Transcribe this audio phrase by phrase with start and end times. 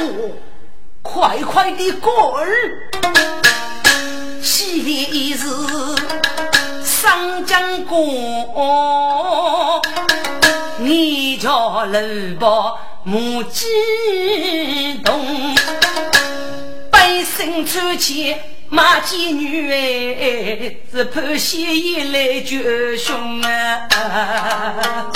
[0.00, 0.30] 我
[1.02, 2.12] 快快的滚！
[4.40, 5.36] 昔日
[6.84, 9.82] 上将过，
[10.78, 13.66] 你叫刘伯母激
[15.04, 15.56] 动，
[16.90, 25.10] 百姓出钱骂妓女哎，是怕血眼来救兄啊！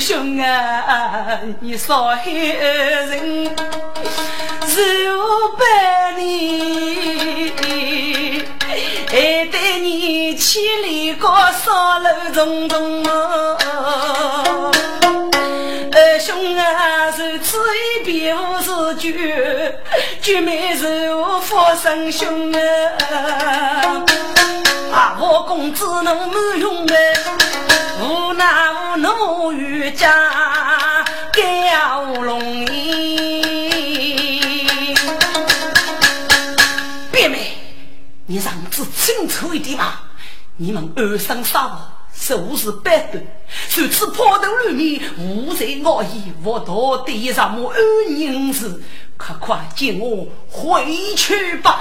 [0.00, 3.50] 兄啊，你少害人，
[4.66, 7.52] 是我百你，
[9.10, 11.30] 还得你千里过
[11.64, 13.56] 沙路重重啊！
[16.20, 19.10] 兄啊，如此一别无是酒，
[20.20, 22.58] 酒美如福生兄啊！
[24.92, 26.94] 啊，我公子能没用的，
[28.00, 33.42] 无奈无怒与家交龙衣。
[37.10, 37.58] 别妹，
[38.26, 40.00] 你让子清楚一点嘛！
[40.56, 41.80] 你们二生杀我，
[42.14, 43.20] 手是白的，
[43.74, 47.84] 如此破头露面，无在恶意，我到底什么恩
[48.16, 48.80] 人事？
[49.16, 50.86] 快快接我回
[51.16, 51.80] 去吧！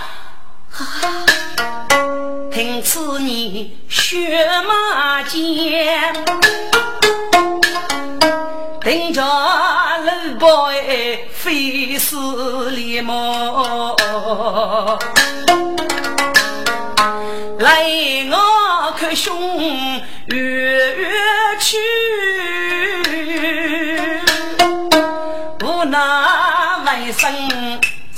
[2.52, 6.14] 听此言，血马间，
[8.82, 9.22] 等着
[10.04, 13.96] 刘伯哎，飞死连忙
[17.60, 17.84] 来
[18.32, 19.36] 我看兄
[20.28, 20.38] 远
[21.60, 21.78] 去，
[25.64, 25.98] 无奈
[26.86, 27.28] 为生。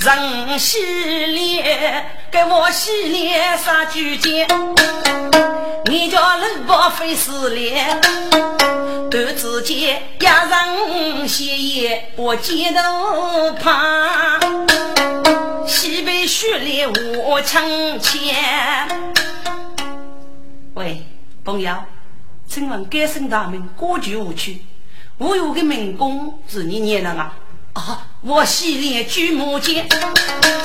[0.00, 0.78] 人洗
[1.26, 4.48] 脸，给我洗脸杀猪尖。
[5.84, 8.00] 你叫刘伯飞死脸，
[9.10, 14.40] 段子间压人洗眼，我肩头怕，
[15.66, 16.86] 西北血泪
[17.26, 17.62] 我枪
[18.00, 18.88] 前。
[20.72, 21.04] 喂，
[21.44, 21.74] 朋友，
[22.48, 24.62] 请问该省大名过去无去？
[25.18, 27.34] 我有个民工是你念的啊？
[27.74, 28.06] 啊！
[28.22, 29.88] 我洗脸举木剑，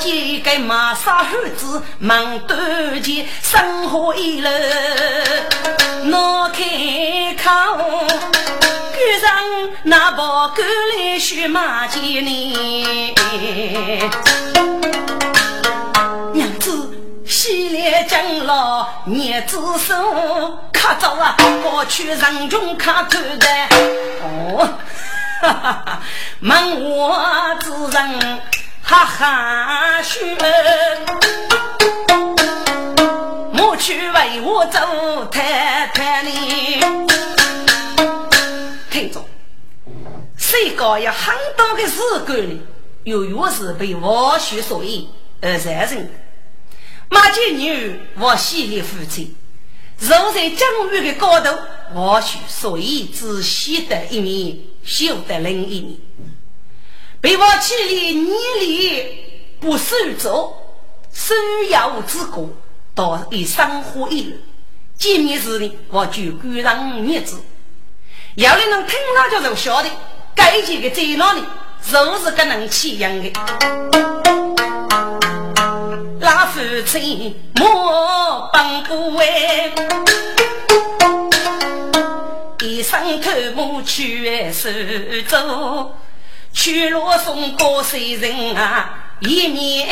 [0.00, 4.48] 见一个马杀汉子忙端前，生活一路
[6.04, 7.50] 闹开口，
[8.92, 13.14] 赶上那包赶来学马前呢。
[16.34, 21.36] 娘子洗脸将老娘子手，卡走啊！
[21.62, 23.48] 过去人中卡头的
[24.22, 24.68] 哦。
[25.42, 26.02] 哈哈哈！
[26.40, 27.14] 问我
[27.60, 28.40] 之人
[28.82, 30.18] 哈哈笑，
[33.52, 36.30] 莫去为我做太太呢。
[38.90, 39.22] 听着，
[40.38, 42.58] 谁搞有很多的事故呢？
[43.04, 45.10] 由于是被我学所以
[45.42, 46.08] 而产生的。
[47.10, 49.36] 马金女我系列夫妻，
[49.98, 51.56] 坐在江域的高头，
[51.94, 54.56] 我学所以只显得一面。
[54.86, 55.98] 修得人一年，
[57.20, 59.18] 被我起立年里
[59.58, 60.56] 不守走，
[61.12, 61.34] 守
[61.68, 62.48] 要之过，
[62.94, 64.36] 到一生活一路。
[64.96, 67.42] 见面时呢，我就赶上日子。
[68.36, 69.90] 要你能听他就就晓得，
[70.36, 71.42] 该几个在哪里，
[71.82, 73.32] 就是个能起样的。
[76.20, 79.74] 老父亲莫帮不为。
[82.60, 84.70] 一声口目去收
[85.28, 85.94] 走，
[86.52, 89.86] 去罗送高山人啊，一面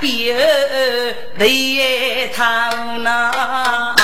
[0.00, 0.34] 别
[1.38, 2.70] 为他
[3.02, 3.94] 那，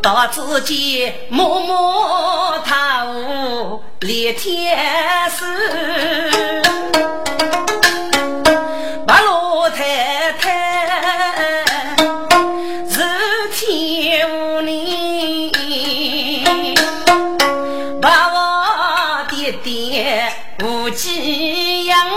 [0.00, 4.78] 到自己默默他无立天
[19.98, 20.94] 师。
[20.96, 22.10] 夕阳，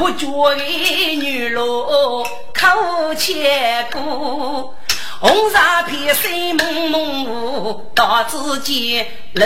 [0.00, 4.74] 我觉为女罗口切过，
[5.20, 9.44] 红纱片水蒙蒙雾，到之间楼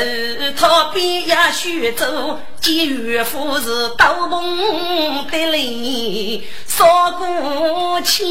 [0.57, 8.25] 涛边呀雪走，见岳父是刀锋的泪，扫过前，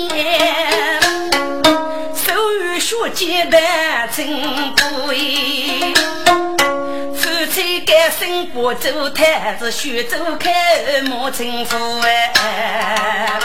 [2.15, 5.93] 手与雪结伴真贵。
[8.09, 13.39] 生不走太子，徐州开莫成夫哎。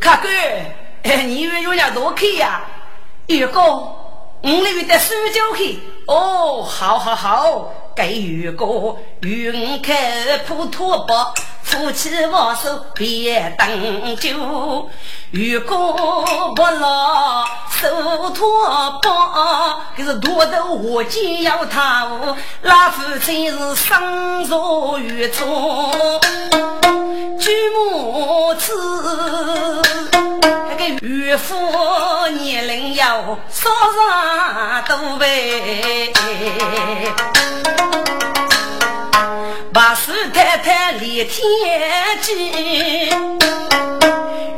[0.00, 0.28] 卡哥，
[1.04, 2.60] 你以为有伢多去呀？
[3.26, 3.98] 玉哥，我
[4.42, 5.80] 那边的苏州去。
[6.06, 11.34] 哦，好好好，给玉哥与我开普托包。
[11.64, 14.88] 夫妻握手别等酒，
[15.32, 22.08] 如果不老手托包，可是多头我见要他
[22.62, 25.44] 那夫妻是生如玉柱，
[27.38, 28.72] 举母子，
[30.70, 31.54] 那个岳父
[32.28, 36.14] 年龄要稍长多呗。
[39.72, 42.50] 八十太太立天机，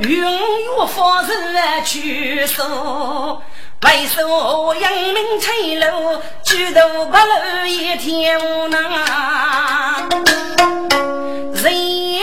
[0.01, 1.33] 云雨方士
[1.85, 3.43] 去说，
[3.83, 8.83] 为首阳明翠楼，举头八楼一天无能，
[11.55, 12.23] 人言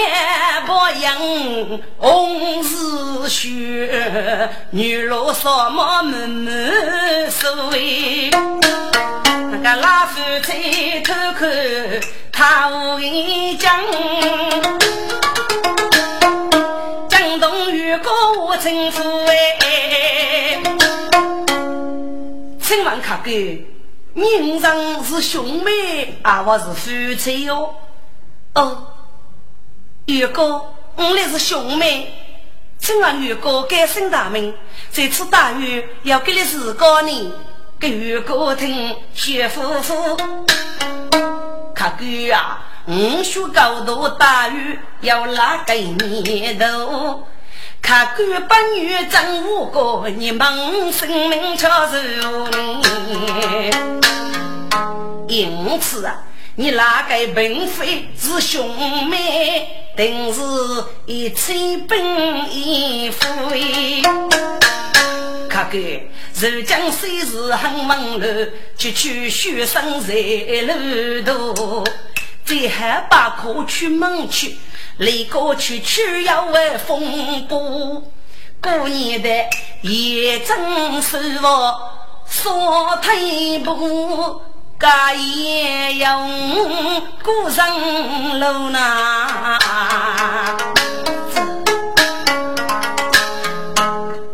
[0.67, 8.29] 不应红日雪，女罗扫毛门门水，
[9.51, 11.49] 那个老夫妻偷看。
[12.31, 13.81] 他无言讲，
[23.07, 23.31] 请问卡哥，
[24.15, 27.73] 人上是兄妹啊，我是夫妻哟？
[28.53, 28.85] 哦，
[30.07, 32.13] 渔哥，我们是兄妹。
[32.79, 34.53] 请问渔哥，改姓大名，
[34.91, 37.33] 这次大雨要给你自个呢？
[37.79, 40.17] 给渔哥听，谢夫妇。
[41.73, 47.25] 卡哥啊，五叔高度大雨要哪个年头？
[47.87, 51.69] 卡哥本月真无过，你们生命却
[52.19, 53.71] 如你。
[55.29, 56.21] 因此啊，
[56.55, 60.41] 你哪个并非是兄妹，定是
[61.05, 61.97] 一妻本
[62.53, 63.25] 一夫。
[65.47, 70.13] 卡哥，如今虽是很忙碌，区区学生在
[70.63, 71.85] 路途，
[72.47, 74.57] 最好把课出门去，
[74.99, 78.01] 离过去去要为风波。
[78.61, 79.29] 过年的
[79.81, 81.91] 也正是我
[82.25, 84.41] 说退步，
[84.79, 89.59] 家也用过上路呐。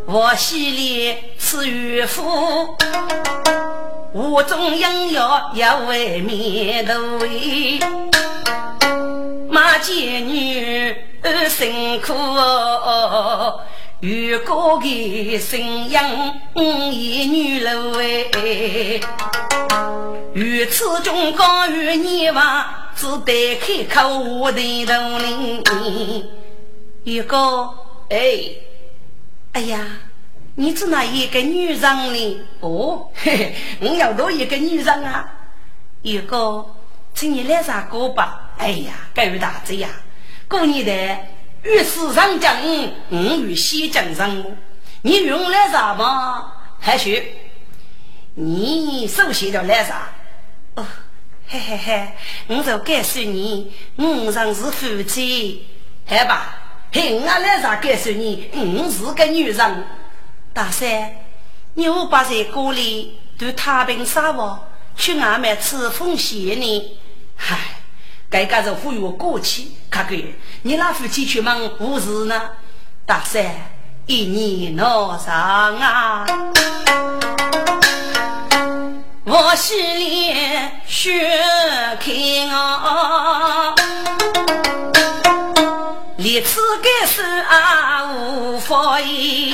[0.05, 2.77] 我心里是岳父，
[4.15, 7.79] 我中央要要为面头为，
[9.49, 10.95] 马见女
[11.49, 12.13] 辛苦，
[14.01, 16.05] 岳哥的信仰
[16.55, 18.99] 一女楼哎，
[20.35, 25.63] 如此中高于你娃，只得开口我的头领，
[27.05, 27.67] 岳哥
[28.09, 28.17] 哎。
[29.53, 29.79] 哎呀，
[30.55, 32.39] 你是哪一个女人呢？
[32.59, 35.27] 哦，嘿嘿，我要多一个女人啊！
[36.03, 36.63] 一个，
[37.15, 38.51] 请你来唱歌吧。
[38.59, 39.89] 哎呀，各位大姐呀，
[40.47, 41.17] 过年的
[41.63, 42.55] 与世上讲，
[43.09, 44.45] 我与西讲上，
[45.01, 46.53] 你用来啥吗？
[46.79, 47.33] 还许
[48.35, 50.11] 你首先就来啥？
[50.75, 50.85] 哦，
[51.47, 52.07] 嘿嘿嘿，
[52.49, 55.65] 我就告诉你，我上是夫妻，
[56.05, 56.59] 好吧？
[56.91, 59.83] 嘿，我来啥告诉你，我是个女人。
[60.53, 61.11] 大三，
[61.73, 66.91] 你我把在锅里都太平沙窝，去外面吃风险呢。
[67.35, 67.57] 嗨，
[68.29, 70.15] 该个是忽悠过去，卡哥，
[70.61, 72.39] 你那夫妻去忙何事呢？
[73.03, 73.43] 大三，
[74.05, 76.23] 一年闹上啊，
[79.25, 80.35] 我心里
[80.85, 81.27] 血
[81.99, 83.73] 开啊。
[86.23, 89.51] 立此该是啊无法言，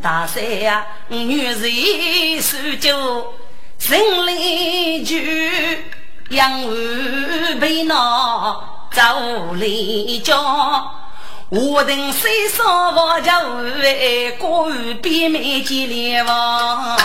[0.00, 3.34] 大山呀，女人守酒，
[3.78, 5.14] 心里就
[6.30, 9.02] 养儿被闹走
[9.52, 10.34] 离家，
[11.50, 14.70] 我等虽少我家为过
[15.02, 16.96] 比没几连王。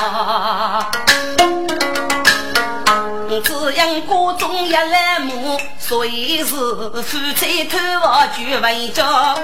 [3.42, 9.36] 只因锅中一栏目，所以是夫妻偷望俱为家。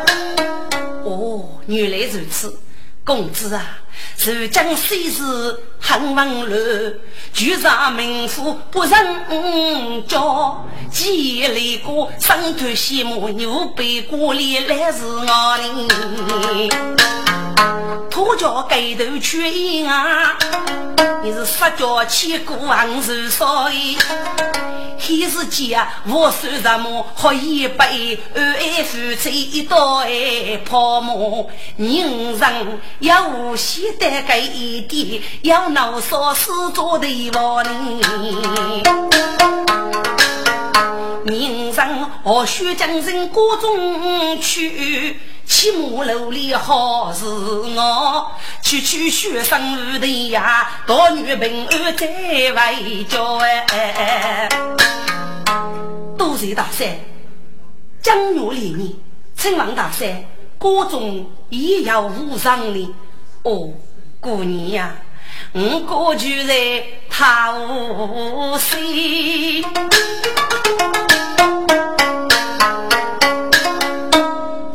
[1.04, 2.60] 哦，原来如此。
[3.04, 3.80] 公子啊，
[4.18, 5.24] 浙江虽是
[5.80, 6.94] 很温柔，
[7.34, 10.66] 举上名府不人教。
[10.92, 16.70] 几里过上头羡慕，牛背锅里来是我哩。
[18.10, 20.36] 土家盖头缺银啊，
[21.24, 23.96] 你是佛家千古昂首少爷。
[25.02, 32.80] 黑日间我手什么喝一杯，二爱夫妻一道爱泡沫，人生。
[33.00, 38.84] 要无锡的给一点，要闹少事做的王呢。
[41.26, 45.20] 人生何须将人歌中去？
[45.46, 48.32] 起码楼里好是我，
[48.62, 52.76] 区区学生儿的呀，多女平安在外
[53.10, 54.48] 教哎。
[56.16, 56.88] 多谢大山，
[58.02, 58.94] 江月连年，
[59.36, 60.24] 称王大山。
[60.60, 62.94] 歌中也要无上的
[63.44, 63.70] 哦，
[64.20, 64.96] 姑娘呀，
[65.54, 69.64] 我歌就在他无心，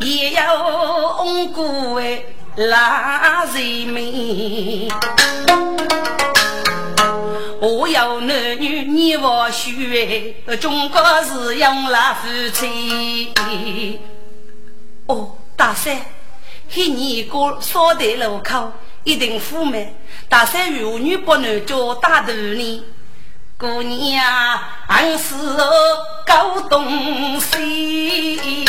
[0.01, 2.23] 也有红歌哎
[2.57, 4.91] 拉人民。
[7.61, 14.01] 我有男女你我许，中国是用来夫妻
[15.07, 15.33] 哦。
[15.57, 15.97] 大山，
[16.71, 18.73] 黑你一个少在路口，
[19.05, 19.95] 一定富美。
[20.29, 22.85] 大山妇女不能叫大头呢。
[23.57, 24.25] 姑娘，
[24.89, 25.35] 俺是
[26.27, 28.65] 搞东西，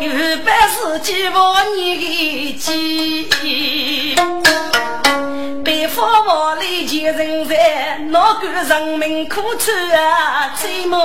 [0.00, 0.10] 有
[0.44, 4.16] 本事激发你的气。
[5.64, 10.52] 北方我来见人才，哪个人民苦楚啊？
[10.56, 10.98] 最么？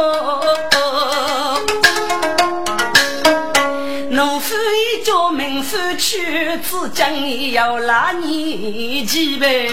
[5.72, 9.72] 家民夫去，只讲要拉你几杯。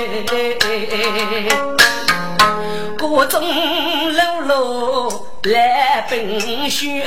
[2.96, 3.42] 各种
[4.12, 7.04] 路路来冰雪，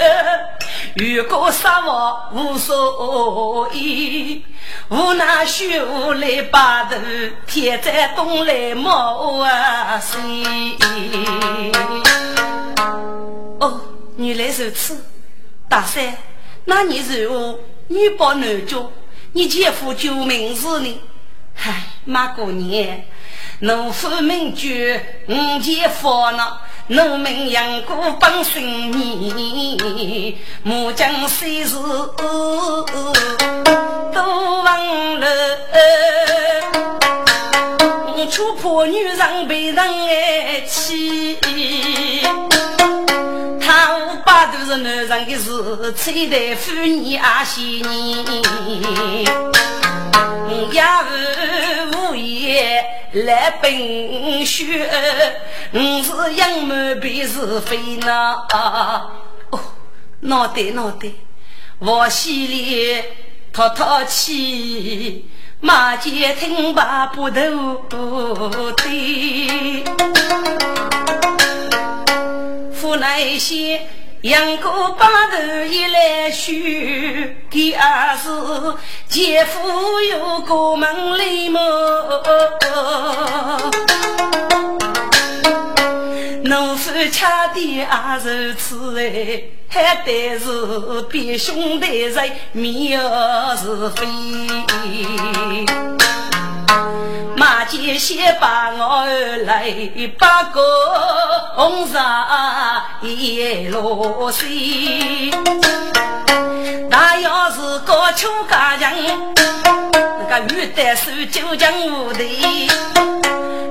[0.95, 4.43] 遇过沙漠无所依，
[4.89, 5.81] 无奈雪
[6.15, 6.97] 来把头，
[7.47, 10.19] 天在东来冒啊水。
[13.59, 13.79] 哦，
[14.17, 14.97] 原来如此，
[15.69, 16.13] 大山。
[16.65, 17.57] 那你是我
[17.91, 18.89] 女保男教，
[19.33, 20.97] 你姐夫救命时呢？
[21.53, 22.87] 嗨，马姑娘，
[23.59, 26.57] 农夫名句五姐夫呢？
[26.87, 32.85] 农民养过帮孙女，木匠虽是都
[34.63, 35.27] 忘了，
[38.31, 41.37] 触破女人被人爱欺。
[44.47, 48.25] 都是男人的事，妻代妇女阿些年，
[50.71, 50.81] 也
[51.93, 52.83] 无言
[53.25, 54.89] 来冰雪，
[55.71, 58.35] 我是杨门便是非呢。
[59.51, 59.59] 哦，
[60.21, 61.09] 脑袋脑袋，
[61.79, 63.03] 我心里
[63.53, 65.29] 滔滔气，
[65.59, 69.83] 马前听罢不头的，
[72.73, 73.81] 父那些。
[74.21, 78.29] 杨过把头一来许，第二是
[79.07, 79.59] 姐夫
[79.99, 81.59] 有过门里么？
[86.43, 87.87] 农夫恰的也
[88.23, 92.99] 如此哎，还得是比兄弟人面
[93.57, 94.05] 是非。
[97.35, 99.05] 马前先把我
[99.45, 99.73] 来
[100.17, 100.61] 把个
[101.55, 105.31] 红纱一落水，
[106.89, 109.33] 那要是个穷家人，
[109.93, 112.23] 那个玉带手就将无的，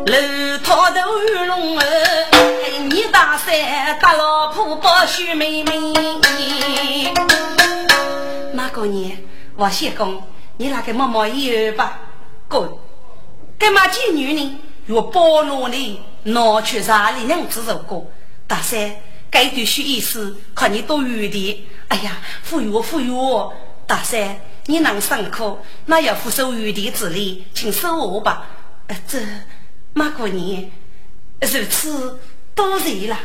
[0.07, 1.85] 楼套头玉龙儿，
[2.89, 5.73] 你大山大老婆抱许妹妹。
[8.53, 9.17] 马姑娘，
[9.57, 10.23] 王相公，
[10.57, 11.99] 你那个摸摸衣吧，
[12.49, 12.69] 滚。
[13.61, 16.01] 干嘛见女人若包罗呢？
[16.23, 18.11] 拿去啥里娘子如果
[18.47, 18.97] 大三，
[19.31, 21.67] 该对学意思，看你多余的。
[21.89, 23.11] 哎呀，富裕富裕
[23.87, 28.47] 大三，你能上课，那要付收余的之类，请收我吧。
[29.07, 29.19] 这
[29.93, 30.71] 马过年
[31.43, 32.19] 如此
[32.55, 33.19] 多谢了，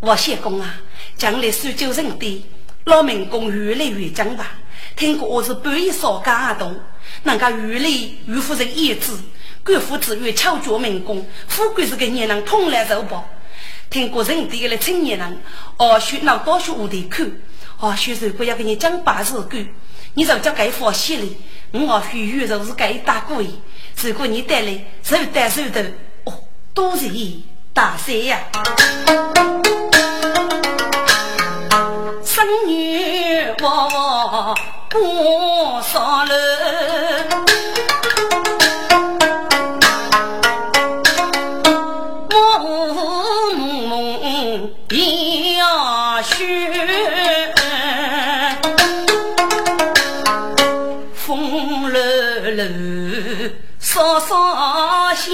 [0.00, 0.74] 我谢公啊，
[1.16, 2.44] 将来苏州人的
[2.84, 4.48] 老民工越来越强大。
[4.96, 6.78] 听过我是半夜少感动，
[7.24, 7.88] 人家越来
[8.26, 9.12] 越夫人意志。
[9.64, 13.28] 官府只愿巧绝民工，富贵是个年人痛来受报。
[13.90, 15.42] 听过人地的青年人，
[15.76, 17.30] 哦，学那多学无的看，
[17.78, 19.72] 哦，学如果要给你讲八字句，
[20.14, 21.36] 你就叫该放心里，
[21.72, 23.48] 我去玉肉是该打过的，
[24.02, 25.92] 如果你带来手带手的，
[26.24, 26.32] 哦，
[26.72, 27.08] 多谢
[27.74, 28.40] 大谢呀！
[32.24, 34.54] 生女我
[34.88, 37.61] 不少了。
[53.78, 55.32] 嫂嫂先，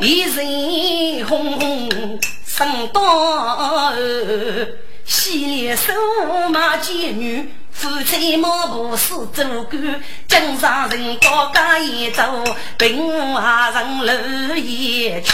[0.00, 3.92] 一人红红生当
[5.04, 5.92] 西里手
[6.50, 12.22] 马贱女，夫妻莫不是做官，江上人高家一走，
[12.76, 15.32] 平下人楼一去。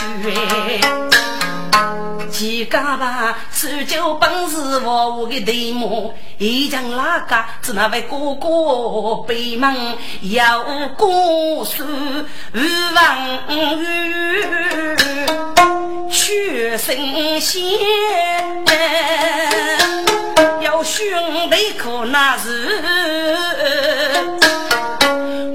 [2.30, 10.62] 几家吧，手酒本是我我的头目，一将哪个只那位哥哥背门要
[10.98, 11.82] 过手
[12.52, 12.58] 无
[12.94, 14.44] 望语，
[16.10, 17.62] 屈神仙
[20.96, 22.68] 兄弟可那是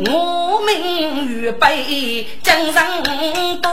[0.06, 3.02] 我命与悲江上
[3.62, 3.72] 多。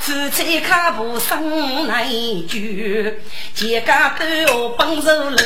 [0.00, 2.04] 夫妻看不生难
[2.48, 3.14] 聚，
[3.54, 5.36] 几家都要帮手了，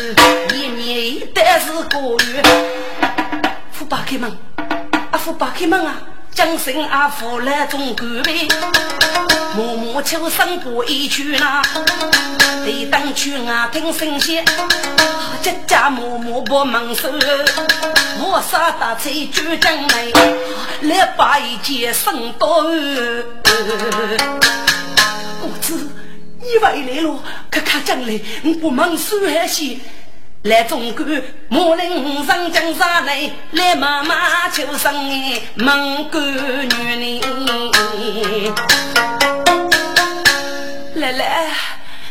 [0.55, 2.01] 一年一单是个
[2.33, 2.43] 月。
[3.73, 4.39] 富爸开门，
[5.11, 6.01] 啊富爸开门啊！
[6.41, 8.49] 江生阿父来中干杯，
[9.55, 11.61] 默默求生过一曲呐。
[12.65, 14.43] 得当去啊听声线，
[15.43, 17.11] 家家默默把门守。
[18.21, 20.07] 我杀大菜煮将来，
[20.81, 22.63] 来把一件送到。
[25.43, 25.91] 公子，
[26.41, 29.77] 你回来了，看看将来，我不忙收还些。
[30.45, 31.07] 来总管，
[31.51, 37.21] 马岭上江山来，来妈妈求生哎，蒙古女人。
[40.95, 41.53] 来来，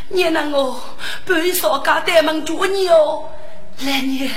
[0.10, 0.80] 你让我
[1.26, 3.24] 半少家带门祝你哦。
[3.80, 4.30] 来你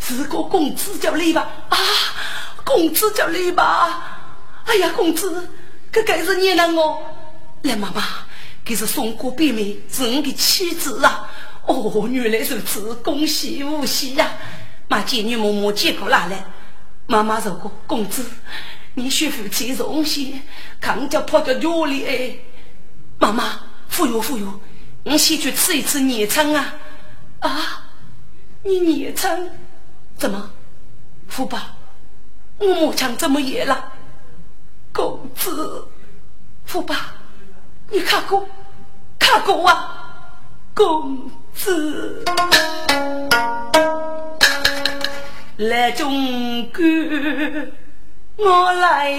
[0.00, 1.48] 是个公子叫你吧？
[1.68, 1.78] 啊，
[2.64, 4.18] 公子叫你吧？
[4.66, 5.48] 哎呀，公子，
[5.92, 7.00] 这该是你让我
[7.62, 8.02] 来妈妈，
[8.64, 11.30] 这是宋国表妹，是我的妻子啊。
[11.68, 14.26] 哦，原来如此，恭喜无喜呀！
[14.88, 16.26] 马见女嬷嬷接过来，
[17.06, 18.24] 妈妈说过：“公子，
[18.94, 20.40] 你学夫妻荣幸，
[20.80, 22.36] 看家泡着药里哎。”
[23.20, 24.60] 妈妈，服药服药，
[25.04, 26.74] 你先去吃一次年餐啊！
[27.40, 27.84] 啊，
[28.62, 29.50] 你年餐
[30.16, 30.50] 怎么？
[31.28, 31.76] 父爸，
[32.56, 33.92] 我母亲怎么也了？
[34.90, 35.86] 公子，
[36.64, 37.12] 父爸，
[37.90, 38.48] 你看过，
[39.18, 40.32] 看过啊，
[40.72, 41.30] 公。
[41.58, 42.24] 子。
[45.56, 46.84] 来中国，
[48.36, 49.12] 我来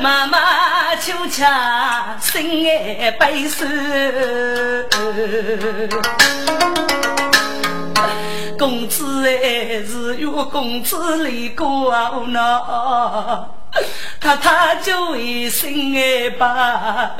[0.00, 3.68] 妈妈就恰心爱悲伤，
[8.58, 11.92] 公子哎，是有公子离过
[12.28, 13.57] 呢。
[14.28, 17.12] 他他就一心爱把，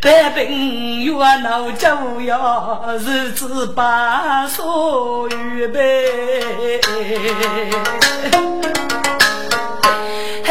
[0.00, 6.80] 但朋友啊闹就要日子把所预备。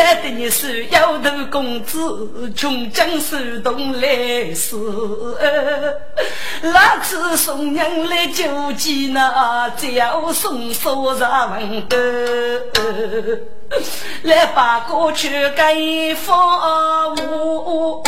[0.10, 5.38] 还得你是摇头公子，穷将手动来死。
[6.64, 11.96] 那次送娘来救济，那叫送嫂上门头。
[14.24, 18.02] 来把过去给放我，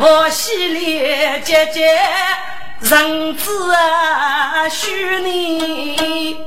[0.00, 0.98] 我心里
[1.44, 1.94] 姐姐
[2.80, 6.38] 人子啊，许你。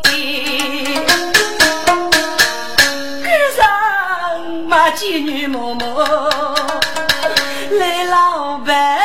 [4.71, 5.83] 马妓女嬷嬷
[7.77, 8.97] 来老板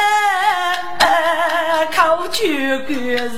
[1.92, 2.46] 靠酒
[2.86, 3.34] 个人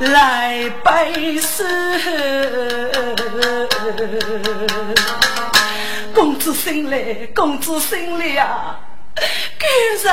[0.00, 1.62] 来背诗，
[6.12, 8.76] 公子醒来，公子醒来呀，
[9.56, 9.64] 个
[10.02, 10.12] 人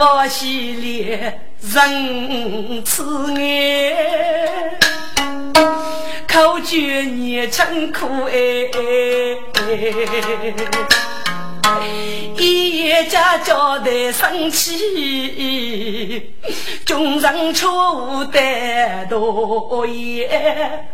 [0.00, 1.16] 我心里
[1.60, 3.04] 人痴
[3.36, 3.40] 爱。
[6.32, 8.36] 口诀念成苦哎，
[12.36, 16.32] 一家交代生气，
[16.86, 20.88] 众人却无得多言。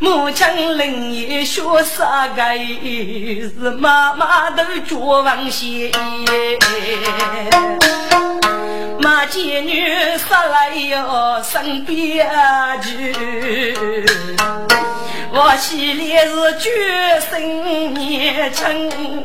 [0.00, 2.42] 母亲临夜学啥个？
[2.42, 5.92] 是妈妈都绝望些。
[9.00, 9.84] 马见女
[10.28, 12.28] 杀来哟，身边
[12.82, 13.14] 去。
[15.34, 16.68] 我心里是决
[17.30, 19.24] 心年轻，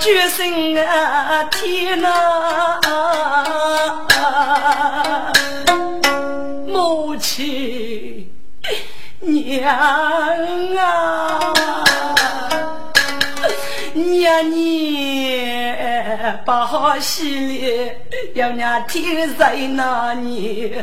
[0.00, 2.80] 决心啊天哪！
[6.66, 8.28] 母亲
[9.20, 9.70] 娘
[10.76, 11.44] 啊，
[13.94, 15.38] 娘你
[16.44, 17.92] 把好心里
[18.34, 20.74] 要娘听在哪里？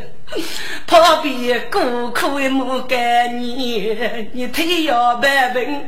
[0.88, 3.98] 旁边孤苦的木干你，
[4.32, 5.82] 你腿要板平，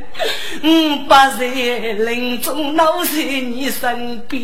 [0.62, 4.40] 嗯，不在林中老在你身边，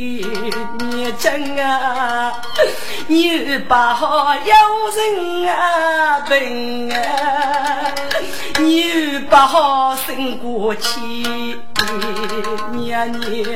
[0.78, 2.32] 你真啊，
[3.08, 4.52] 你把好有
[4.96, 7.94] 人啊病啊，
[8.58, 11.00] 你把好生过去，
[12.72, 13.46] 娘你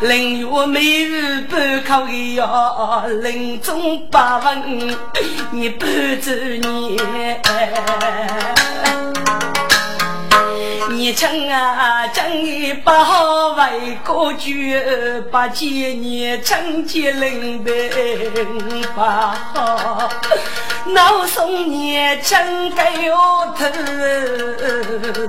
[0.00, 4.96] 凌月每日半口的药，林中八问。
[5.56, 5.86] 你不
[6.20, 7.00] 走你，
[10.90, 14.78] 你称啊，正一把好为国君，
[15.30, 17.72] 把几年成绩领兵
[18.94, 20.10] 把好，
[20.92, 23.64] 老送你真给我头，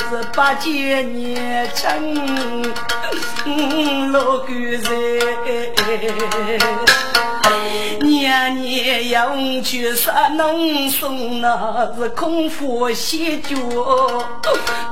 [0.10, 0.72] 是把几
[1.04, 2.13] 年成
[4.12, 4.78] 老官人。
[8.38, 13.56] 年年要去杀农村，那是空腹写脚，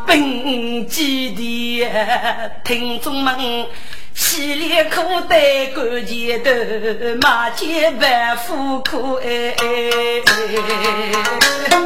[0.08, 1.86] 本基地
[2.64, 3.38] 听众们，
[4.16, 6.50] 洗脸苦得关键头，
[7.22, 9.54] 马街万户苦哎，
[11.70, 11.78] 到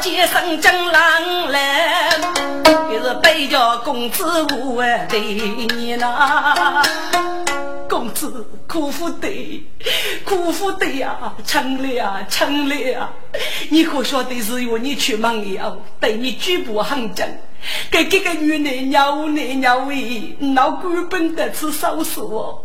[0.00, 2.10] 街上争郎来，
[2.90, 6.82] 就是背着公子无对你那。
[7.88, 9.64] 公子苦苦的，
[10.24, 13.08] 苦苦的呀，成了呀，成了呀！
[13.70, 17.26] 你可晓得是由你去忙药，对你举步很正，
[17.90, 22.60] 给这个女人鸟来鸟喂，闹根本的吃少事哦，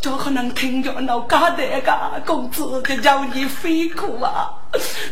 [0.00, 4.50] 就可能听着闹嘎的嘎，公子就叫你费苦啊，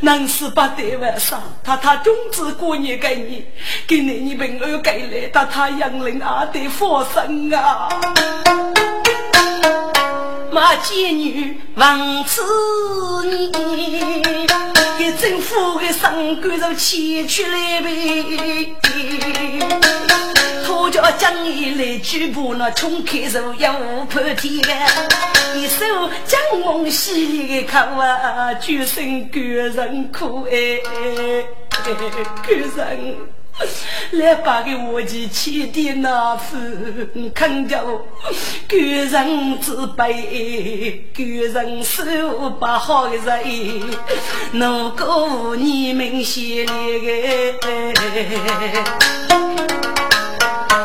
[0.00, 3.46] 能是不得晚上，他他种子过年给你，
[3.86, 7.88] 给你你平安给来，他他养灵阿得放生啊。
[10.50, 12.42] 马贱女王子
[13.24, 13.50] 你，
[14.98, 18.74] 给政府的上官就牵出来呗。
[21.02, 24.62] 他叫江一来举步那冲开手要无破天，
[25.56, 25.84] 一手
[26.24, 30.08] 江梦溪里的口啊，举身个人。
[30.12, 30.78] 苦哎，
[32.46, 33.16] 个人。
[34.12, 37.84] 来把个我的起的那份看着，
[38.68, 39.58] 个人。
[39.60, 41.82] 自卑，个人。
[41.82, 42.04] 手
[42.48, 43.82] 不好的人，
[44.52, 47.12] 能够你们心里个。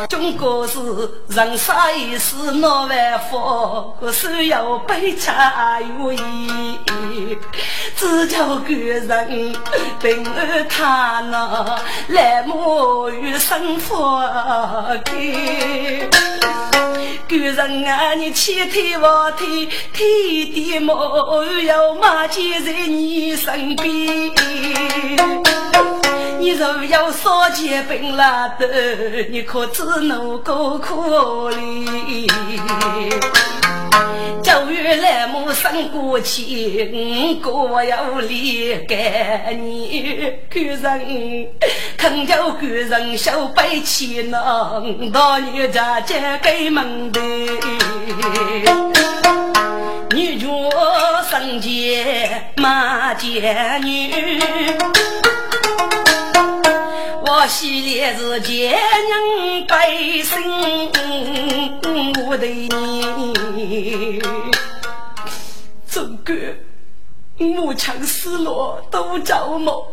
[0.09, 0.79] 中国是
[1.27, 7.37] 人生一世难万福，需要悲茶有意，
[7.95, 9.53] 只叫个人
[9.99, 14.21] 平安他那来沐浴生活
[15.05, 16.09] 开。
[17.27, 24.33] 个人啊，你千天万天天天沐浴要马姐在你身边，
[26.39, 28.67] 你若要少结病了的，
[29.29, 29.83] 你可知？
[30.01, 32.27] 能够可怜，
[34.43, 40.31] 九月来木生过情，我要离开你。
[40.49, 41.47] 个人
[41.97, 47.19] 看叫个人小白气囊，到你家家开门的，
[50.11, 50.47] 女主
[51.29, 54.13] 生见马见女。
[57.29, 59.91] 我系列是奸人百
[60.23, 60.41] 姓，
[62.25, 64.21] 我的你，
[65.85, 66.33] 总哥，
[67.37, 69.91] 母亲失落都着魔，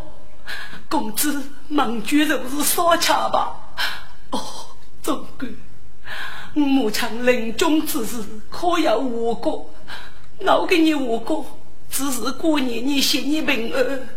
[0.88, 3.56] 公子忙绝都是少茶吧？
[4.30, 4.40] 哦，
[5.02, 5.48] 总哥，
[6.52, 9.68] 母亲临终之时可要我过，
[10.38, 11.44] 我给你我过，
[11.90, 14.08] 只是过年你心里平安。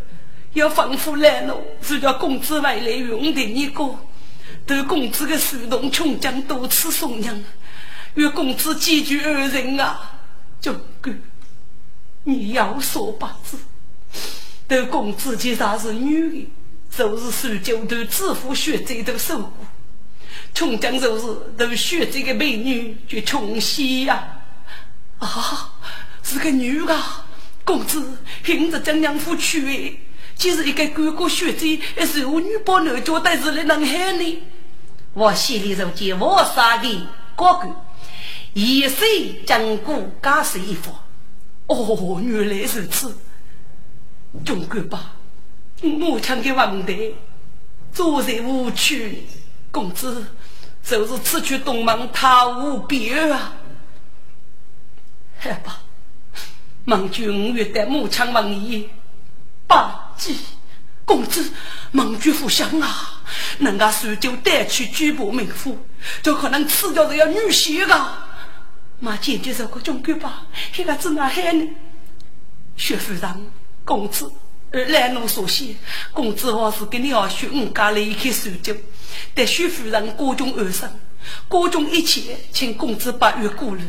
[0.58, 3.96] 要吩咐来喽，是叫公子回来用的你哥，
[4.65, 7.46] 对公子的手动穷将多次送人，
[8.15, 10.20] 与公子几句二人啊，
[10.60, 11.12] 就哥，
[12.24, 13.58] 你要说八字，
[14.67, 16.50] 都公子既然是女的，
[16.98, 19.52] 就是受九头知府学这都受过。
[20.56, 24.28] 穷江就是都学这个美女就穷西呀！
[25.20, 25.72] 啊，
[26.24, 27.00] 是个女的，
[27.63, 30.00] 公子凭着江娘夫娶，
[30.38, 34.43] 其实一个哥哥学这是我女包男交代是来能害你。
[35.13, 37.76] 我心里就见我杀的哥哥，
[38.54, 40.93] 一岁将古加是一方。
[41.65, 43.17] 哦，原来如此。
[44.45, 45.15] 中国吧，
[45.82, 47.15] 母亲的问题，
[47.91, 49.23] 做人无趣。
[49.71, 50.26] 公子
[50.84, 53.54] 就是此去东门，他无别啊。
[55.39, 55.82] 好吧，
[56.86, 58.89] 孟君欲带母亲问意，
[59.67, 60.38] 八吉。
[61.06, 61.51] 公子，
[61.91, 63.23] 孟君福相啊，
[63.60, 65.77] 人家苏就带去举报名夫，
[66.21, 68.13] 就可能吃掉这个女婿个。
[68.99, 71.65] 马姐姐说个中国吧，这个子哪害呢？
[72.75, 73.51] 薛夫人。
[73.86, 74.30] 公子，
[74.71, 75.77] 来奴所写，
[76.12, 78.75] 公子我是跟你要学五家来一开手酒，
[79.34, 80.91] 但徐夫人各种恶生，
[81.48, 83.84] 各种一切，请公子不要顾虑。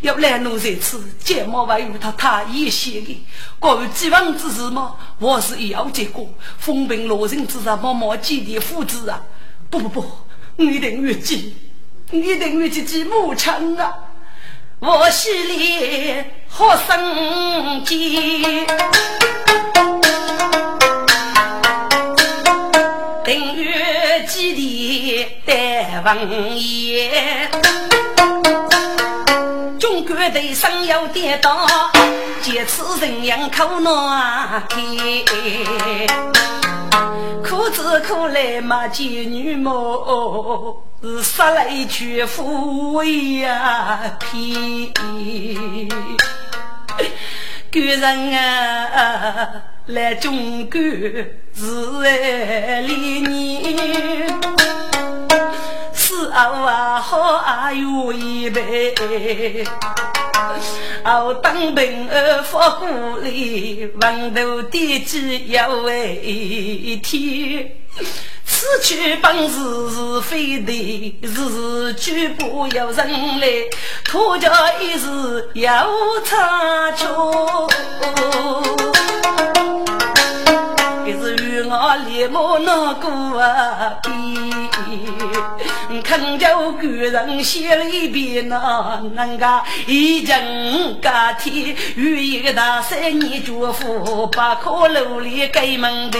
[0.00, 3.24] 要来奴在此，睫毛还与他太一些的，
[3.58, 6.28] 关于祭王之事嘛，我是要结果。
[6.58, 9.22] 风平浪静之上，默默祭奠父子啊！
[9.70, 10.04] 不不不，
[10.56, 11.54] 一定要记，
[12.10, 13.94] 一定要记记母亲啊！
[14.80, 18.66] 我心里好生气，
[23.24, 25.26] 定月几地
[26.04, 26.16] 王
[26.56, 27.48] 爷，
[29.78, 31.66] 中国头上要跌倒，
[32.42, 34.78] 借此人样口难开。
[37.42, 44.92] 苦子苦来嘛见女母，是杀来全富呀皮。
[47.72, 49.48] 古人啊，
[49.86, 53.76] 来中国是爱恋你，
[55.98, 58.94] 是啊好啊有一辈。
[61.04, 62.86] 我当兵儿发鼓
[63.18, 67.72] 励，王头点鸡要为天。
[68.46, 73.46] 此去本是是非的，日日举步有人来，
[74.04, 75.88] 托家一时要
[76.24, 77.68] 插桥。
[81.70, 83.98] 我连马那个啊
[86.02, 96.18] 肯，叫古人写了一遍那那个一阵家天，与一个大三年祝福，八颗楼里给门的。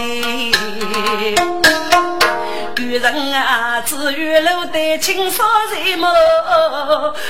[2.89, 6.11] 古人啊，只愿楼得青纱在么，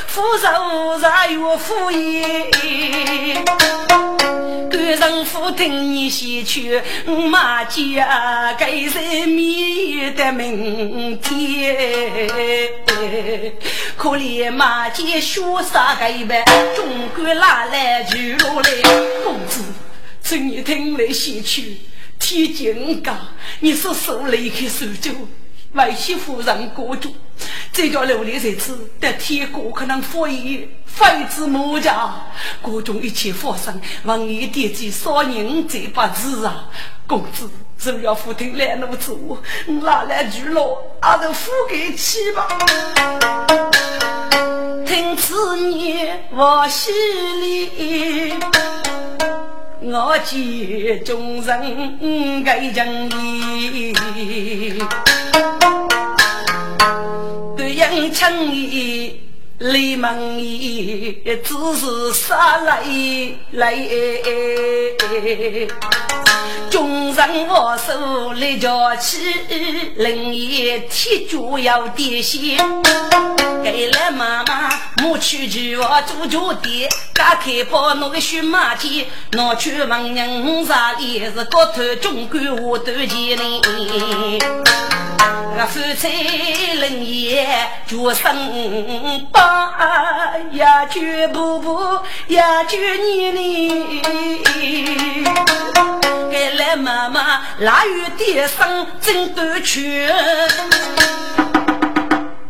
[0.07, 2.33] 富饶才有富裕。
[4.71, 6.81] 古人富听你先去
[7.29, 8.55] 马家。
[8.57, 11.75] 该是灭的明天，
[13.97, 16.45] 可怜马街雪洒盖板，
[16.77, 18.69] 中国哪来巨鹿来？
[19.25, 19.61] 公子，
[20.23, 21.81] 请你听来先去，
[22.17, 23.19] 天津家，
[23.59, 25.11] 你是手离开苏州，
[25.73, 27.13] 为媳妇人过主，
[27.71, 32.13] 这条路里在此，得天国可能发言，非子母家，
[32.61, 36.65] 各种一切发生，王爷惦记少人这把子啊，
[37.05, 37.49] 公子。
[37.77, 39.17] 只要父亲来奴走，
[39.81, 42.45] 哪来巨老，阿都付给起吧。
[44.85, 46.93] 听此言我心
[47.41, 48.33] 里，
[49.81, 53.93] 我见众人该讲义，
[57.55, 59.21] 对人情义。
[59.59, 62.81] 李梦怡只是杀来
[63.51, 63.75] 来，
[66.69, 69.17] 众人握手立脚起，
[69.97, 72.57] 人也铁脚要点线。
[73.61, 74.68] 给了妈妈，
[75.09, 84.39] 母去就我做脚垫，打开包那个血马蹄，拿去问人啥里是高头中国我都见你。
[85.57, 86.07] 我夫妻
[86.79, 89.49] 人也就生把。
[90.51, 95.23] 呀，绝不不，呀，绝你你，
[96.29, 100.13] 给来妈妈腊月点上真多缺，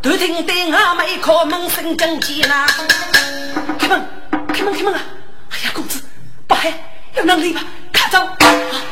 [0.01, 2.65] 都听得俺妹靠门声正急呐，
[3.77, 4.07] 开门，
[4.53, 5.01] 开门，开门啊！
[5.51, 6.01] 哎呀，公子，
[6.47, 6.73] 不害，
[7.17, 7.62] 有能力吧？
[7.91, 8.25] 看走，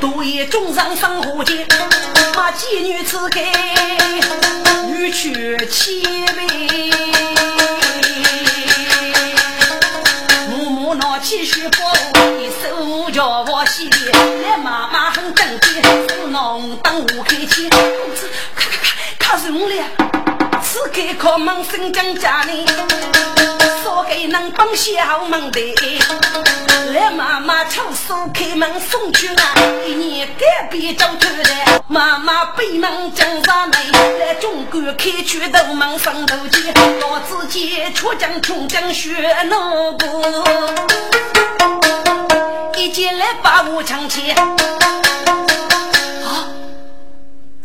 [0.02, 1.66] 多夜中上生活间，
[2.34, 3.46] 把妓女赐给
[4.88, 6.92] 女婿千倍。
[11.24, 11.80] 继续把
[12.38, 13.90] 一手叫我洗，
[14.44, 15.34] 来妈妈很
[16.32, 18.78] 侬当我开钱，公子，咔咔
[19.18, 20.07] 咔，卡中了。
[20.78, 22.64] 此刻可忙新疆家里，
[23.82, 25.60] 说给能帮小门的。
[26.94, 29.56] 来妈妈抽手开门送去啊！
[29.88, 33.74] 一年隔壁走出来，妈妈闭门讲啥美？
[34.20, 40.08] 来中国开去都门上头见，老子姐出将穷将学那个，
[42.78, 44.30] 一进来把我抢起。
[44.30, 44.38] 啊，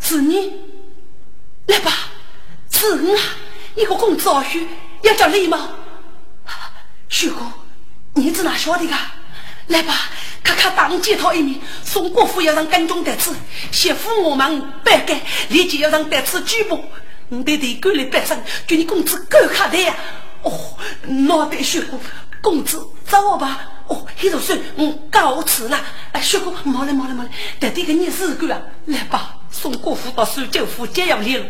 [0.01, 0.51] 是你，
[1.67, 1.91] 来吧。
[2.73, 3.21] 是啊，
[3.75, 4.65] 一个公子二婿
[5.03, 5.57] 要叫礼貌。
[7.07, 7.49] 徐公，
[8.15, 8.93] 你是哪晓得的？
[9.67, 10.09] 来吧，
[10.43, 11.57] 看看当街讨一面。
[11.85, 13.33] 宋国府要让跟踪得此，
[13.71, 16.77] 媳妇我们拜改，立即要让得此举报。
[17.29, 19.95] 我得得赶来办身，叫你公子够卡的呀。
[20.41, 20.75] 哦，
[21.07, 21.97] 那得徐哥，
[22.41, 23.69] 公子走吧。
[23.87, 25.79] 哦，黑头孙，嗯，告辞了。
[26.11, 27.31] 哎，徐哥，忙了忙了忙了，
[27.61, 28.61] 得得个你事干啊。
[28.87, 31.45] 来吧，宋国府到苏州府接要来了。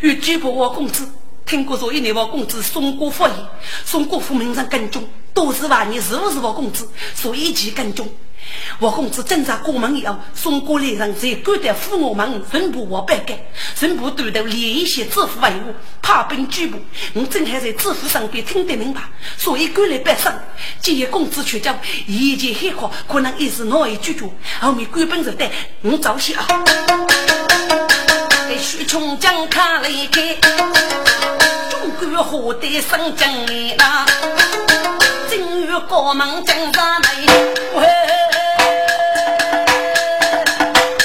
[0.00, 1.08] 与举报我公子，
[1.44, 3.34] 听过说一年我公子送过佛爷，
[3.84, 6.88] 送过府门上跟踪，都是话你是不是我公子？
[7.14, 8.08] 所以去跟踪。
[8.78, 13.36] 我公子侦查过门以后，送过来人在赶到府我门，分部我办改，
[13.74, 16.78] 分部都头连一些支付为我，怕被举报。
[17.14, 19.00] 我正还在支付上边听得明白，
[19.36, 20.30] 所以赶来办事。
[20.80, 21.76] 今夜公子却讲
[22.06, 24.30] 一切很好，可能一时难以拒绝。
[24.60, 25.50] 后面官本子带，
[25.82, 26.46] 我早些啊。
[28.96, 30.22] 徐冲将卡离开，
[31.68, 33.76] 中国河的生将来
[35.28, 37.10] 正月过门将上来，
[37.74, 37.86] 喂，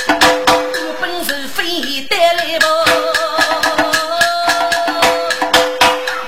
[0.07, 2.65] 我本是非带来不？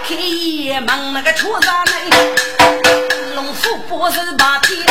[0.06, 1.91] 开夜门那个出上来，
[3.36, 4.86] 龙虎不是白天。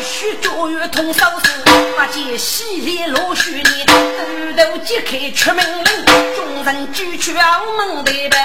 [0.00, 1.50] 许九月通手势，
[1.96, 8.40] 八戒西里落雪年，兜头揭开出门令，众人举去澳门的办。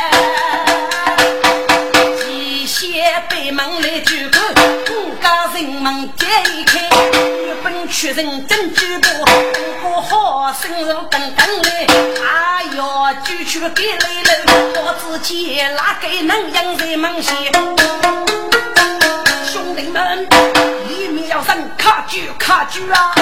[2.27, 4.41] 一些北门来举口，
[4.91, 6.25] 五家人门揭
[6.65, 6.81] 开，
[7.13, 9.07] 日本屈人真举步，
[9.83, 11.87] 我好生如等等来，
[12.25, 14.29] 哎哟，举去给来了，
[14.83, 17.33] 我自己哪个能养在门前？
[19.45, 20.27] 兄弟们，
[20.89, 23.15] 一面要上卡住卡住啊！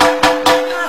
[0.00, 0.88] 那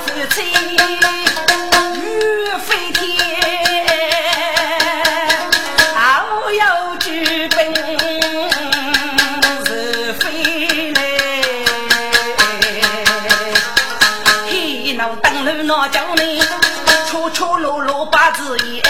[15.68, 16.42] 灯笼那叫你
[17.06, 18.82] 粗粗鲁鲁把字言，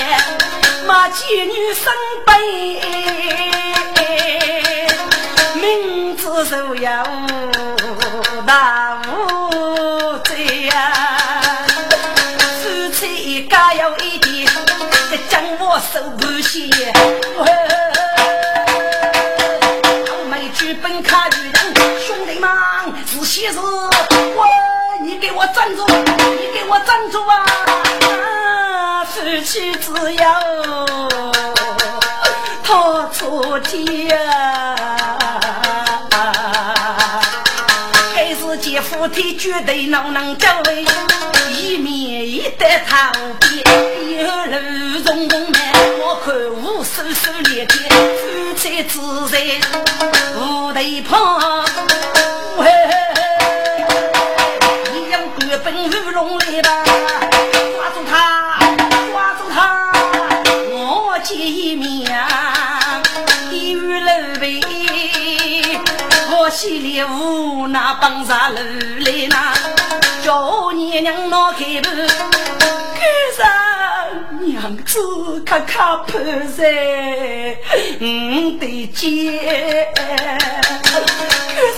[0.86, 1.92] 马妓女身
[2.24, 2.80] 背。
[5.54, 7.04] 明知手要
[8.46, 10.92] 大无罪呀，
[12.62, 14.48] 夫妻家有一点，
[15.28, 16.92] 将我手不写。
[26.70, 29.04] 我站住啊！
[29.04, 30.40] 夫妻只要
[32.62, 34.09] 逃出天。
[38.60, 40.48] 姐夫体绝对能能走，
[41.48, 43.62] 一面一得逃避，
[44.04, 44.29] 一路
[45.04, 49.38] 匆匆慢，我看无数数连天，夫妻自在
[50.37, 51.64] 无对旁，
[56.51, 56.83] 来吧，
[57.75, 58.59] 抓住他，
[59.13, 59.92] 抓住他，
[60.73, 62.27] 我见一面，
[63.51, 64.61] 一语楼背。
[66.51, 69.53] 西里无那帮啥路来那，
[70.25, 72.09] 叫你娘闹开门，
[72.96, 73.05] 赶
[73.37, 73.46] 上
[74.40, 76.19] 娘子咔咔拍
[76.57, 77.57] 在
[78.01, 79.38] 五的肩，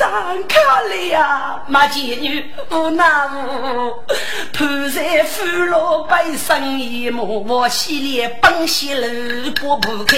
[0.00, 0.10] 上
[0.48, 4.02] 卡来呀，马妓女无奈无，
[4.50, 10.16] 拍在俘虏背上一幕，我西里帮西路过不开，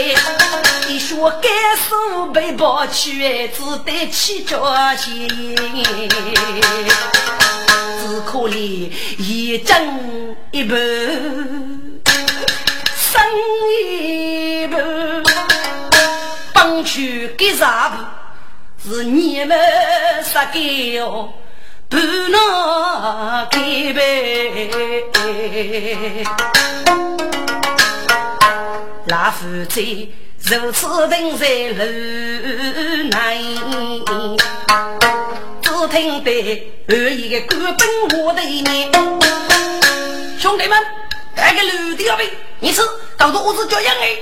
[0.86, 1.96] 你说该死
[2.32, 4.44] 被抱去，只得起。
[4.44, 5.28] 着心，
[7.98, 10.78] 只可怜一针一半，
[12.94, 13.20] 生
[13.80, 14.80] 一半，
[16.54, 18.21] 帮去给啥不？
[18.84, 19.56] 是你们
[20.24, 21.32] 杀给我，
[21.88, 25.04] 不能给呗。
[29.06, 30.08] 老夫子。
[30.44, 31.46] 如此等在
[31.78, 31.84] 楼
[33.04, 33.12] 内，
[35.62, 37.86] 只听得二一个官兵
[38.18, 38.90] 我的面，
[40.40, 40.76] 兄弟们，
[41.36, 42.28] 带个驴的兵，
[42.58, 42.82] 你吃，
[43.16, 44.16] 搞得我是叫样哎，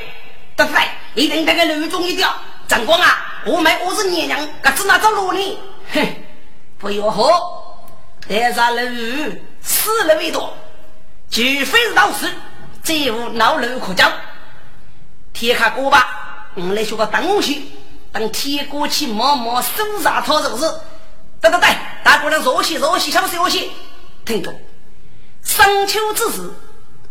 [0.54, 0.82] 对不对？
[1.14, 2.28] 一定带个驴中一条。
[2.70, 5.58] 长官啊，我们我是娘娘，可是哪走路呢？
[5.92, 6.06] 哼，
[6.78, 7.28] 不要喝，
[8.28, 10.56] 带上驴死了为多，
[11.28, 12.30] 除非是老死，
[12.80, 14.12] 再无老驴可讲。
[15.32, 17.72] 天卡过吧，我们来学个东西。
[18.12, 20.62] 等天过去，默默手上操作是，
[21.40, 23.68] 对对对，大姑娘若些若些，小些些，
[24.24, 24.54] 听着，
[25.42, 26.48] 深秋之时，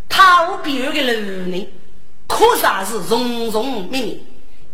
[0.08, 1.68] 他无比有个路人，
[2.30, 4.28] 可啥是融融密密，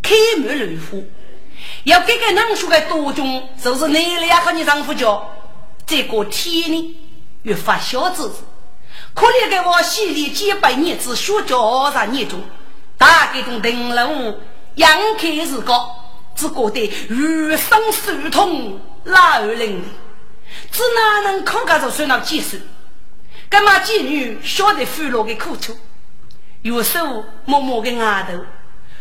[0.06, 1.00] 开满绿花。
[1.84, 5.28] 要给个能说个多种，就是你俩和你丈夫叫，
[5.88, 6.96] 这个天呢，
[7.42, 8.44] 越发小子子，
[9.16, 12.40] 可怜给我洗礼几百年，只学教二十年中，
[13.00, 14.40] 大概种灯笼，
[14.76, 16.04] 阳开是高。
[16.36, 19.84] 只觉得余生酸痛，老而伶俐，
[20.70, 22.60] 只哪能考个着算那几岁？
[23.48, 25.78] 干嘛妓女晓得俘虏的苦楚？
[26.62, 28.44] 有手默默的额头，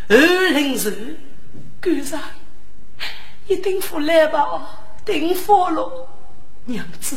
[0.08, 1.18] 二零时，
[1.82, 2.20] 官上
[3.48, 4.80] 一定回来吧？
[5.04, 6.08] 定活了，
[6.66, 7.16] 娘子，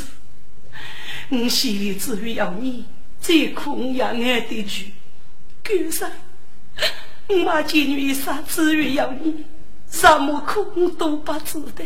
[1.29, 2.85] 我心里只有你，
[3.19, 4.93] 最苦养爱的句，
[5.65, 6.09] 官上，
[7.27, 9.45] 我妈妓女一生只有你。
[9.89, 11.85] 什么苦我都不知的，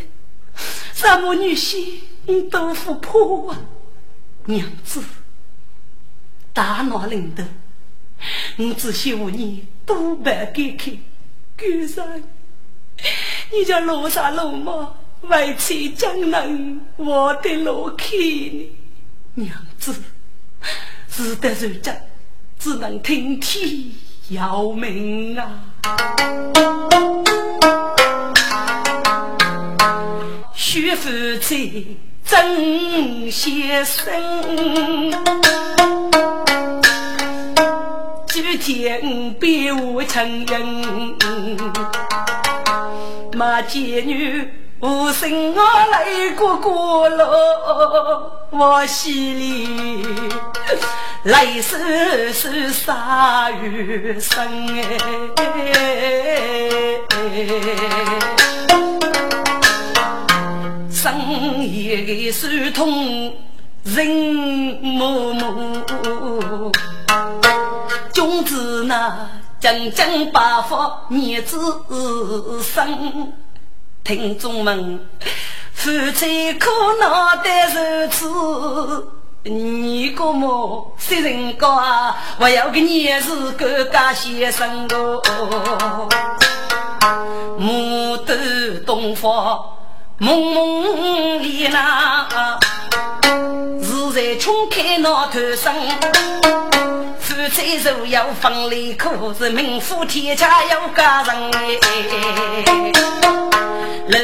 [0.92, 3.60] 什么女婿我都不怕啊！
[4.46, 5.00] 娘子，
[6.52, 7.44] 大难临头，
[8.56, 10.92] 我只希望你多半给开，
[11.56, 12.24] 官人，
[13.52, 18.70] 你叫罗刹罗马为妻将能我的罗开呢？
[19.34, 19.94] 娘子，
[21.08, 21.92] 事得如今，
[22.58, 23.92] 只能听天
[24.28, 25.64] 由命啊！
[30.54, 31.08] 许夫
[31.40, 34.12] 妻真先生，
[38.58, 40.62] 天别无情人，
[43.34, 44.48] 马妓女
[44.80, 50.04] 无声我来过过了，我心里
[51.24, 54.98] 泪丝丝洒雨声哎。
[60.90, 61.12] 深
[61.74, 63.34] 夜的酸痛
[63.84, 64.06] 人
[64.80, 66.72] 默默，
[68.92, 69.26] 那
[69.58, 70.76] 将将八福
[71.08, 71.58] 念子
[72.62, 73.32] 生，
[74.04, 75.00] 听众们
[75.72, 76.68] 夫妻可
[77.00, 78.28] 恼的日子，
[79.44, 82.14] 你个么谁人高啊？
[82.38, 86.06] 我要个你是个家先生哦，
[87.58, 89.58] 牡丹东方。
[90.18, 92.58] 梦梦里那
[93.82, 95.74] 是在穷开那头生，
[97.18, 101.60] 夫妻若要分离苦，是名副天下有家人哎。
[104.08, 104.18] 路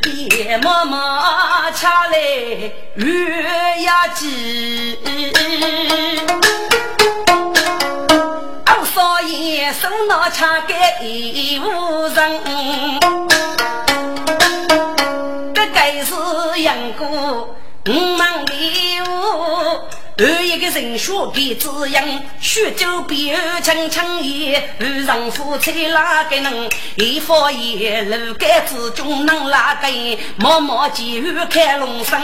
[0.00, 2.16] 边妈妈掐来
[2.94, 4.98] 月牙鸡，
[8.64, 10.74] 二少爷手拿掐给
[11.06, 12.40] 一无人。
[15.54, 16.14] 这该是
[16.62, 17.54] 杨过
[17.86, 19.04] 五忙礼物，
[20.16, 22.02] 二一个人血给滋养，
[22.40, 26.70] 血酒比二清清也，二丈夫妻哪个能？
[26.96, 29.88] 一佛爷楼盖之中能哪个？
[30.36, 32.18] 默默几雨开龙生，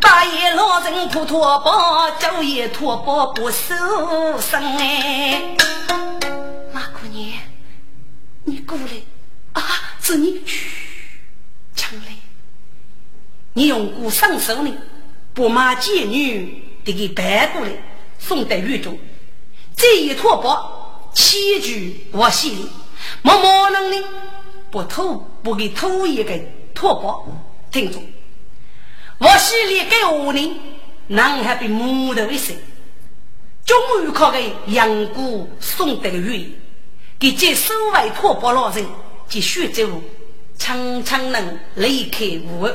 [0.00, 3.74] 八爷老人拖拖包，九爷拖包不收
[4.40, 5.42] 身哎。
[6.72, 7.38] 马姑娘，
[8.44, 9.62] 你过来啊，
[10.00, 10.70] 是你去。
[13.56, 14.70] 你用过上手呢，
[15.32, 17.72] 不骂妓女得给白过来，
[18.18, 18.98] 送到狱中。
[19.74, 22.68] 这一托钵，七具我心里，
[23.22, 23.96] 默默能呢，
[24.70, 26.38] 不偷不给偷一个
[26.74, 27.26] 托钵，
[27.72, 27.98] 听着，
[29.16, 30.60] 我心里给我呢，
[31.06, 32.54] 男孩被木头一生，
[33.64, 36.54] 终于靠个杨姑送到狱，
[37.18, 38.84] 给这守外托钵老人
[39.30, 40.02] 及徐州，
[40.58, 42.68] 常常能离开屋。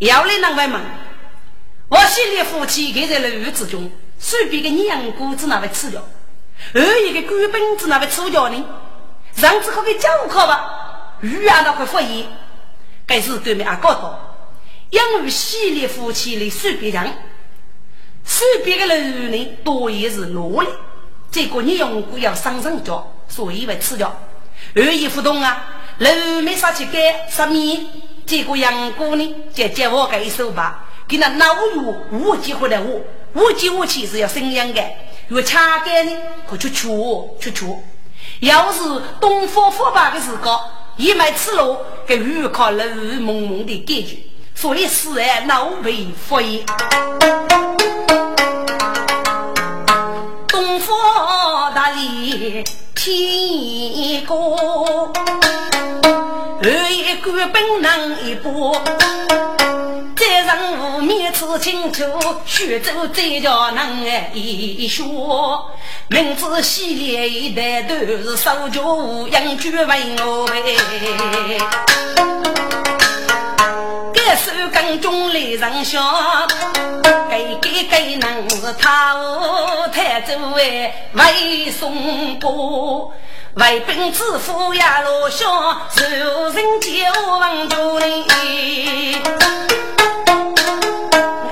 [0.00, 0.80] 要来能问问，
[1.90, 6.02] 我心里夫妻给在牢狱之中，随便个娘姑子那位吃掉，
[6.72, 8.64] 二一个官本子那位吃掉呢？
[9.36, 11.18] 上次可给教课吧？
[11.20, 12.26] 鱼啊那块发言，
[13.04, 14.36] 该是对面阿搞到，
[14.88, 17.06] 因为系列夫妻的随便讲，
[18.24, 20.68] 随便个男人多也是努力，
[21.30, 24.18] 这个娘姑要上上脚，所以为吃掉。
[24.74, 27.86] 二一不动啊，人没啥去干，啥米。
[28.30, 33.00] 结果杨姑呢，就接我个一手吧，给那老友无机会来我，
[33.34, 34.80] 无机我其实要生养的，
[35.30, 36.12] 越掐干呢，
[36.48, 36.88] 可去取
[37.40, 37.66] 去取。
[38.38, 38.82] 要是
[39.20, 40.60] 东方佛法的时候，
[40.96, 44.18] 一迈此路，给预考了雾蒙蒙的感觉，
[44.54, 46.64] 所以死而老为佛也。
[50.46, 52.62] 东方大理
[52.94, 55.12] 天高。
[56.62, 58.76] 二一官本能一步，
[60.14, 62.04] 再上无面子清楚，
[62.44, 64.04] 徐州再叫能
[64.34, 65.70] 一说，
[66.08, 70.16] 明知西烈一代都是守旧无养居为。
[70.22, 71.58] 我为，
[74.12, 76.46] 该手耕种来上香，
[77.02, 79.16] 该该该能是他
[79.90, 83.14] 太祖为为送过。
[83.56, 85.44] 为本知府呀，落下
[85.90, 86.04] 受
[86.50, 86.90] 人救
[87.38, 89.20] 亡多哩。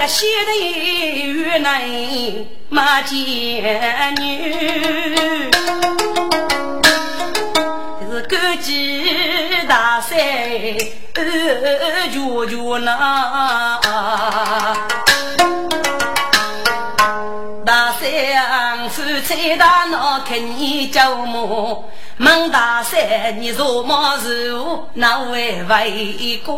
[0.01, 0.53] 我写的
[1.33, 1.83] 越难
[2.69, 5.51] 马见女，
[8.01, 9.05] 是国际
[9.69, 10.17] 大赛
[11.15, 11.21] 二
[12.15, 12.79] 九九
[18.35, 18.89] 呐。
[18.89, 21.89] 夫妻大闹，看你叫么？
[22.17, 24.53] 孟大山，你若么是
[24.95, 26.53] 哪位为哥？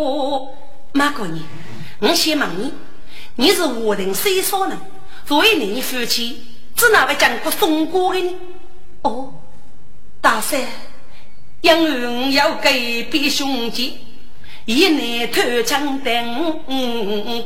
[0.92, 1.44] 马姑娘，
[2.00, 2.72] 我先问你，
[3.36, 4.76] 你是何人谁说呢？
[5.26, 6.42] 所以你夫妻
[6.76, 8.32] 是哪位将过送过的呢？
[9.02, 9.32] 哦，
[10.20, 10.61] 大山，
[11.61, 12.72] 因为我要改
[13.11, 13.98] 变兄弟，
[14.64, 16.61] 一年偷枪等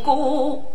[0.02, 0.70] 过。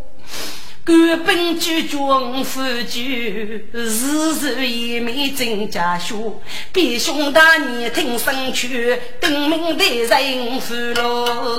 [0.89, 2.59] 官本居中夫
[2.89, 6.41] 居，日日一面真家书。
[6.73, 11.55] 弟兄大你听声去，登门的人夫喽。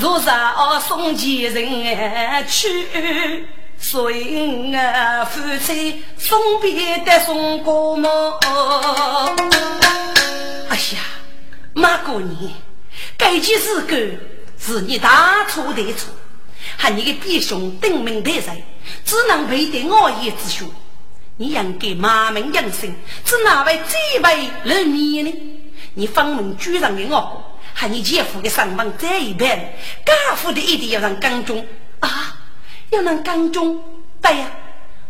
[0.00, 4.14] 若让送几人去，随
[4.72, 8.40] 我夫妻送别的送过么？
[10.70, 11.02] 哎呀，
[11.74, 12.50] 马过年，
[13.18, 14.31] 该件事个。
[14.64, 16.14] 是你大错特错，
[16.76, 18.64] 喊你的弟兄登门得罪，
[19.04, 20.70] 只能配得我一之兄。
[21.36, 22.94] 你应该骂名扬声，
[23.24, 25.32] 是哪位这位人面呢？
[25.94, 31.66] 你方门居上的我，喊你姐夫的上门这一边，家父的一定要让跟踪
[31.98, 32.38] 啊，
[32.90, 33.82] 要让跟踪
[34.20, 34.46] 对呀。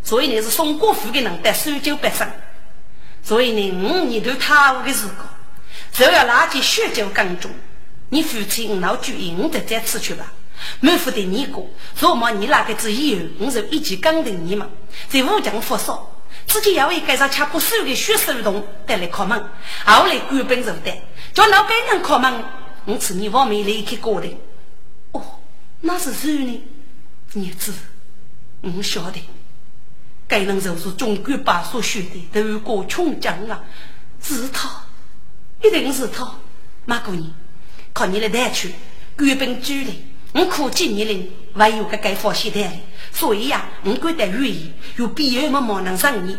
[0.03, 2.29] 所以你是送国父的人得手酒不上，
[3.23, 5.13] 所以呢，五年都贪污的时候，
[5.93, 7.51] 就要拿起血酒刚中。
[8.13, 10.35] 你父亲老聚义，我再再出去吧。
[10.81, 11.67] 没负的你过，
[11.99, 14.69] 若么你那个子以后，我就一起跟着你们，
[15.09, 16.15] 在武将发烧，
[16.47, 19.43] 自己要为盖上吃不收的血手动带来敲门，
[19.87, 20.95] 后来官兵入的，
[21.33, 22.45] 叫老板娘敲门，
[22.85, 24.29] 我此你往没离开过的。
[25.13, 25.25] 哦，
[25.81, 26.63] 那是谁呢？
[27.35, 27.73] 儿子，
[28.61, 29.27] 我晓得，
[30.29, 33.65] 该人就是中国把所学的都过穷将啊，
[34.21, 34.69] 是他，
[35.63, 36.31] 一定是他，
[36.85, 37.33] 马姑娘。
[37.93, 38.73] 靠你来带去，
[39.19, 42.67] 原本主力，我苦几年了，还有个该放心的
[43.13, 46.37] 所以呀，我觉得愿意，有必要么么能上你。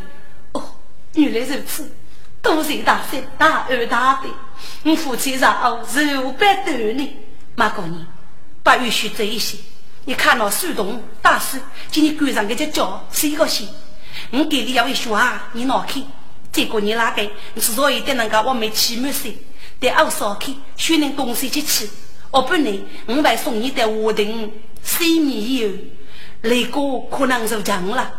[0.53, 0.63] 哦，
[1.13, 1.91] 原来如此，
[2.41, 4.29] 多谢大山大二大的，
[4.83, 7.17] 我夫妻上哦，肉白多呢。
[7.55, 8.03] 马姑娘，
[8.63, 9.57] 不允许这一些。
[10.05, 11.57] 你看到树洞大树，
[11.91, 13.69] 今天赶上个只脚，谁高兴？
[14.31, 16.03] 我给你要一说啊，你拿去。
[16.51, 17.21] 这个你哪个？
[17.53, 19.37] 你至少也得能够我没起满水。
[19.83, 21.89] 在二少去，训练公司去吃。
[22.31, 24.49] 我，不能，我还送你的华亭
[24.81, 25.69] 水米油，
[26.39, 26.79] 那个
[27.11, 28.09] 可能就强了。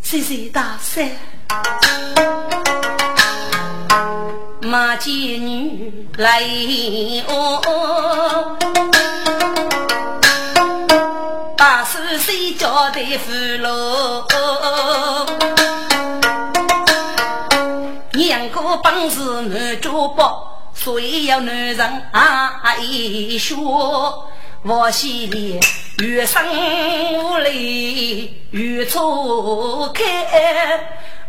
[0.00, 1.10] 谢谢大山，
[4.62, 6.40] 马街女来
[7.28, 8.56] 哦，
[11.58, 14.26] 八十岁叫的父老，
[18.12, 20.54] 两个本事难做包。
[20.76, 21.80] 所以要男人
[22.12, 23.56] 啊一学，
[24.62, 25.58] 我心里
[25.98, 26.40] 越生
[27.14, 30.02] 无力越错开。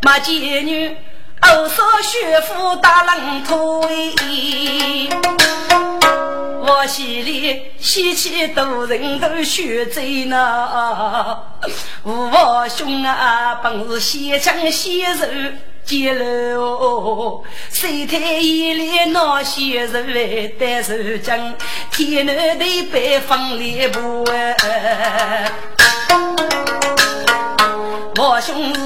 [0.03, 0.95] 马妓女
[1.41, 3.81] 偶说学夫打浪头
[6.61, 11.39] 我心里稀奇多人都学醉呢。
[12.03, 15.27] 我兄啊，本是先强先柔。
[15.87, 21.55] 接了，谁太眼里那些人来带手将，
[21.89, 25.49] 天南地北放烈步哎。
[28.17, 28.81] 我兄是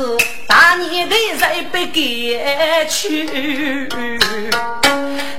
[0.45, 3.89] 大年的在北赶去，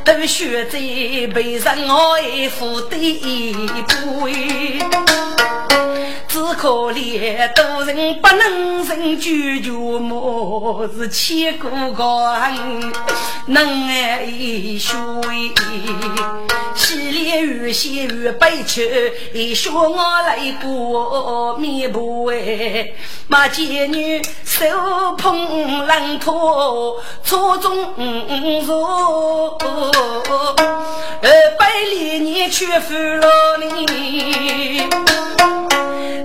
[0.04, 0.80] 都手血在
[1.32, 2.96] 背上爱负的
[3.86, 4.80] 背。
[6.28, 9.30] 只可怜多人不能成就
[9.60, 12.92] 绝莫是千古恨，
[13.46, 14.26] 能爱
[14.78, 14.88] 学
[16.74, 22.92] 洗脸越洗越悲屈，一说我来过面部哎，
[23.28, 24.64] 马贱女手
[25.18, 27.94] 捧烂托错中
[28.64, 34.88] 坐，二百里你却负了你。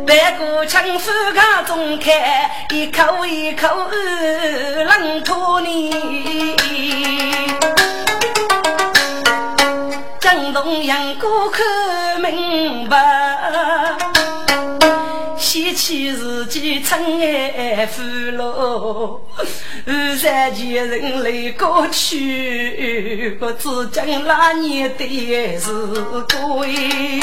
[0.06, 3.68] 白骨青丝卡中开，一口一口
[4.86, 6.56] 冷吐你。
[10.20, 13.96] 江东阳过看明白，
[15.38, 19.22] 喜气自己尘埃腐落，
[19.86, 25.72] 二三前人来过去，不知将那年的是
[26.26, 27.22] 归。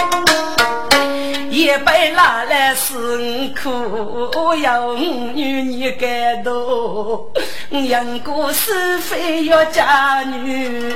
[1.54, 7.30] 一杯拿来是五苦，要五女你感动。
[7.70, 10.92] 杨过是非要嫁女，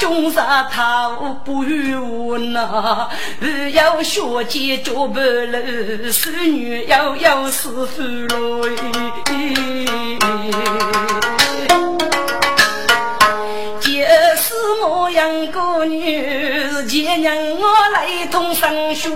[0.00, 1.08] 终杀他
[1.44, 3.08] 不与我闹。
[3.72, 8.68] 要学姐做不了，是女要要是夫喽。
[13.80, 13.92] 就
[14.42, 19.08] 是我杨过女，前娘我来同生学，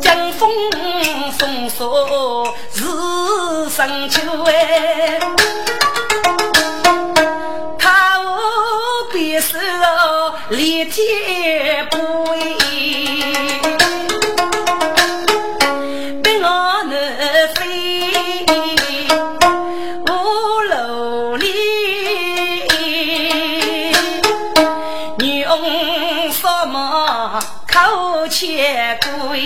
[0.00, 0.48] 江风
[1.38, 1.92] 风霜
[2.72, 2.82] 是
[3.70, 5.20] 深秋哎，
[28.28, 29.42] 千归，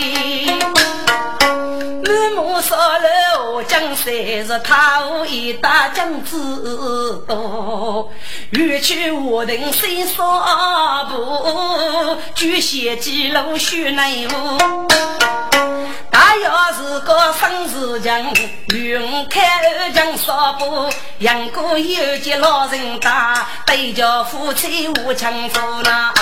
[3.56, 4.12] 了江山
[4.46, 8.12] 是他无一大将子多，
[8.50, 12.18] 欲去我等谁少不？
[12.34, 14.30] 举贤记录许内务，
[16.10, 18.22] 大要是个生死将，
[18.74, 19.40] 云开
[19.78, 20.90] 二将少不？
[21.20, 26.12] 杨过有见老人家，对着夫妻无强扶那。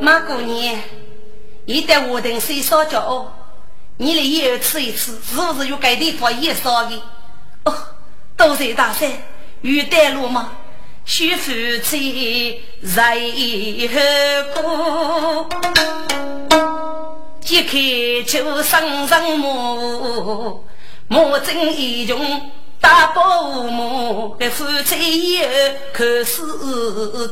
[0.00, 0.76] 马姑娘，
[1.64, 3.32] 一旦我等谁烧脚，
[3.96, 7.00] 你来以后吃一吃，是不是有该地方也烧的？
[7.64, 7.72] 哦，
[8.36, 9.08] 多谢大山，
[9.60, 10.50] 有带路吗？
[11.04, 12.60] 许夫妻
[12.94, 13.14] 在
[13.92, 14.00] 何
[14.54, 15.48] 故？
[17.40, 17.78] 揭开
[18.26, 20.64] 秋生生母，
[21.06, 25.48] 莫真英雄大宝母，的夫妻以后
[25.92, 26.42] 可是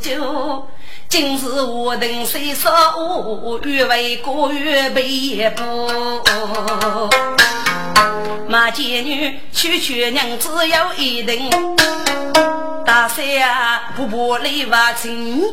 [0.01, 0.69] 酒。
[1.13, 2.73] 今日我等虽少，
[3.65, 6.25] 欲为国欲备一步。
[8.49, 11.39] 马贱女区区娘子有一人，
[12.87, 15.45] 大山啊，婆婆来把亲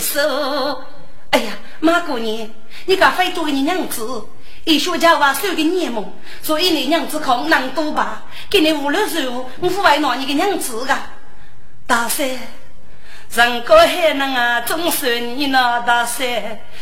[0.00, 0.82] 手。
[1.30, 2.50] 哎呀，马姑娘，
[2.86, 4.24] 你敢非做你娘子？
[4.64, 6.04] 一学家话收给你么？
[6.42, 8.24] 所以你娘子可能多吧？
[8.50, 10.98] 给你五六十五，我不会拿你个娘子的。
[11.86, 12.28] 大山。
[13.32, 16.26] 人高还能啊，总算你那大山，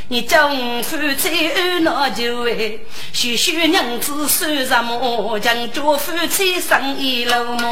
[0.09, 2.73] 你叫我夫妻安那就哎，
[3.13, 5.39] 许许娘子算什么？
[5.41, 7.71] 将家夫妻生一路么？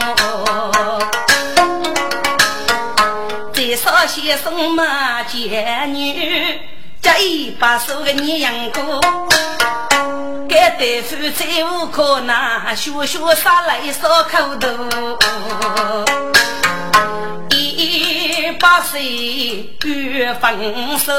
[3.55, 6.61] 再说先生嘛，贱女，
[7.01, 9.01] 这一把手的你养过，
[10.47, 14.69] 该对夫妻无可拿，学学啥来烧口头。
[18.59, 19.03] 八岁
[19.85, 21.13] 欲分手，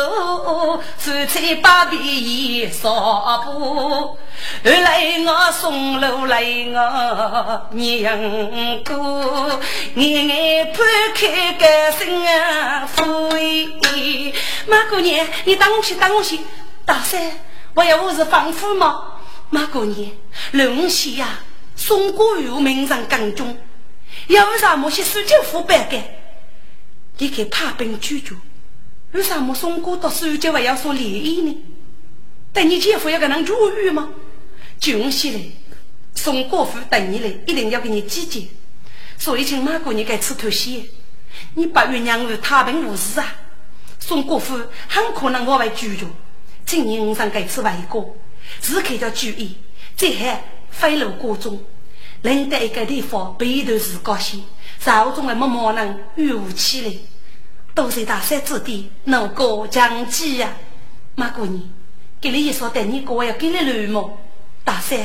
[0.97, 3.51] 夫妻把皮衣少布。
[3.53, 4.17] 后
[4.63, 9.59] 来我送路来我娘过，
[9.95, 10.85] 眼眼盼
[11.15, 13.29] 开个心啊福
[14.67, 16.37] 马姑娘，你等我些，等我些。
[16.85, 17.19] 大三，
[17.73, 19.03] 我要我是放虎吗？
[19.49, 20.09] 马姑娘，
[20.51, 21.39] 龙喜呀，
[21.75, 23.57] 送过有名上耕种，
[24.27, 26.03] 要为啥么些苏州府白干？
[27.17, 28.35] 你给怕兵拒绝，
[29.13, 31.57] 为什么宋国到苏州还要说联谊呢？
[32.53, 34.09] 等你姐夫要跟人入狱吗？
[34.79, 35.41] 就起来，
[36.13, 38.47] 宋国府等你来，一定要给你姐姐。
[39.17, 40.83] 所以请马姑你该吃头些，
[41.55, 43.35] 你把月娘儿太平无事啊！
[43.99, 44.55] 宋国府
[44.87, 46.05] 很可能我会拒绝，
[46.65, 48.15] 请你上该吃外国，
[48.61, 49.57] 是可叫注意，
[49.95, 51.59] 这还飞楼过中。
[52.21, 54.43] 人在一个地方背头是高兴，
[54.79, 56.93] 手中的默默能雨无起来。
[57.73, 60.49] 都是大山指点，能过将计呀！
[61.13, 61.61] 马姑娘，
[62.19, 64.09] 给你一说带你过要给你路吗？
[64.63, 64.97] 大山，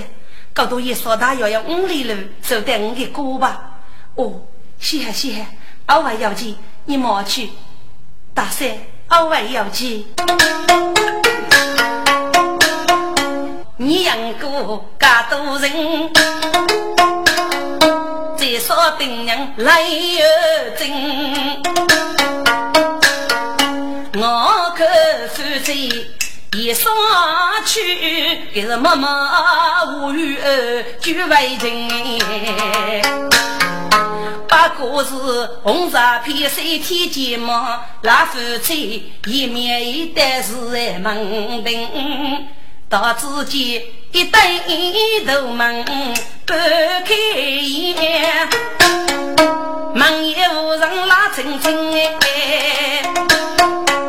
[0.54, 3.78] 搞到一说大要要五里路，就带我给过吧。
[4.14, 4.40] 哦，
[4.78, 5.46] 谢谢谢谢，
[5.84, 6.56] 二位要紧，
[6.86, 7.50] 你莫去。
[8.32, 8.70] 大山，
[9.08, 10.06] 二位要紧。
[13.76, 16.10] 你养过噶多人，
[19.03, 20.20] 再说病人来又
[20.78, 20.88] 真。
[24.14, 24.84] 我可
[25.34, 25.72] 负责
[26.57, 26.94] 一双
[27.66, 27.80] 去，
[28.55, 29.09] 给是默默
[29.88, 30.38] 无语
[31.00, 31.88] 就为情。
[34.48, 35.11] 不过是
[35.64, 42.46] 红纱披三天睫毛，那夫妻一面一对是门庭。
[42.88, 43.82] 到自己
[44.12, 45.84] 一对头门
[46.44, 48.46] 不开眼，
[49.94, 53.02] 门也无人拉清清哎。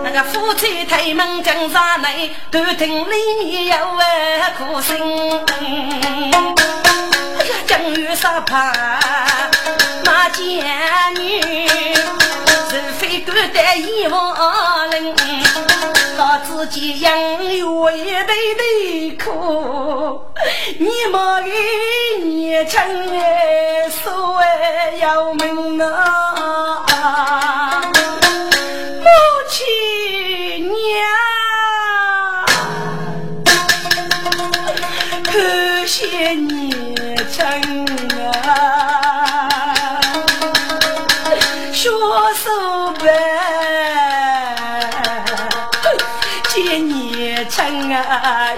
[0.04, 3.14] 那个夫妻推门进上来，都听里
[3.46, 5.00] 面有哎哭声。
[5.62, 8.74] 哎呀，正月三怕
[10.04, 11.66] 那贱女，
[12.70, 15.16] 是非敢带一房人。
[16.74, 17.14] 到自己养
[17.44, 20.26] 育一堆的苦，
[20.80, 21.52] 你莫给
[22.26, 22.80] 年轻
[23.16, 24.44] 哎，所谓
[25.00, 26.82] 要命啊！
[29.04, 29.06] 母
[29.52, 30.76] 亲娘，
[35.26, 37.86] 可惜年轻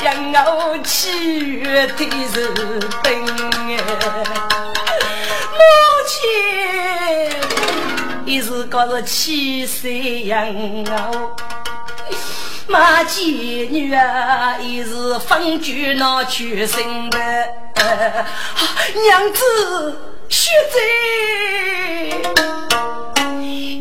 [0.03, 2.47] 养我七月的是
[3.03, 3.25] 病
[5.51, 5.59] 母
[6.07, 6.13] 亲
[8.25, 10.45] 也是个是七岁养
[10.85, 11.35] 我，
[12.67, 17.17] 马姐女啊也是风居那出生的，
[18.93, 19.97] 娘子
[20.27, 22.54] 血债。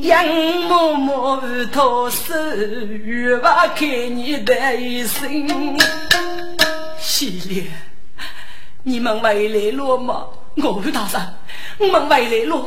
[0.05, 0.23] 杨
[0.69, 5.79] 嬷嬷托手，欲把开你的一生。
[6.99, 7.67] 喜莲，
[8.83, 10.27] 你们回来了吗？
[10.57, 11.35] 我大人，
[11.79, 12.67] 我们回来了。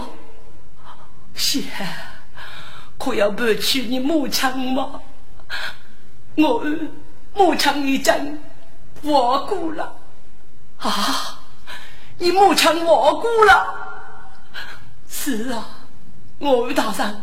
[1.35, 1.67] 喜
[2.97, 4.99] 可要不去你母亲吗？
[6.37, 6.65] 我
[7.35, 8.39] 母亲已经
[9.03, 9.95] 亡故了。
[10.79, 11.39] 啊，
[12.17, 13.75] 你母亲亡故了？
[15.07, 15.69] 是啊。
[16.39, 17.21] 我大人，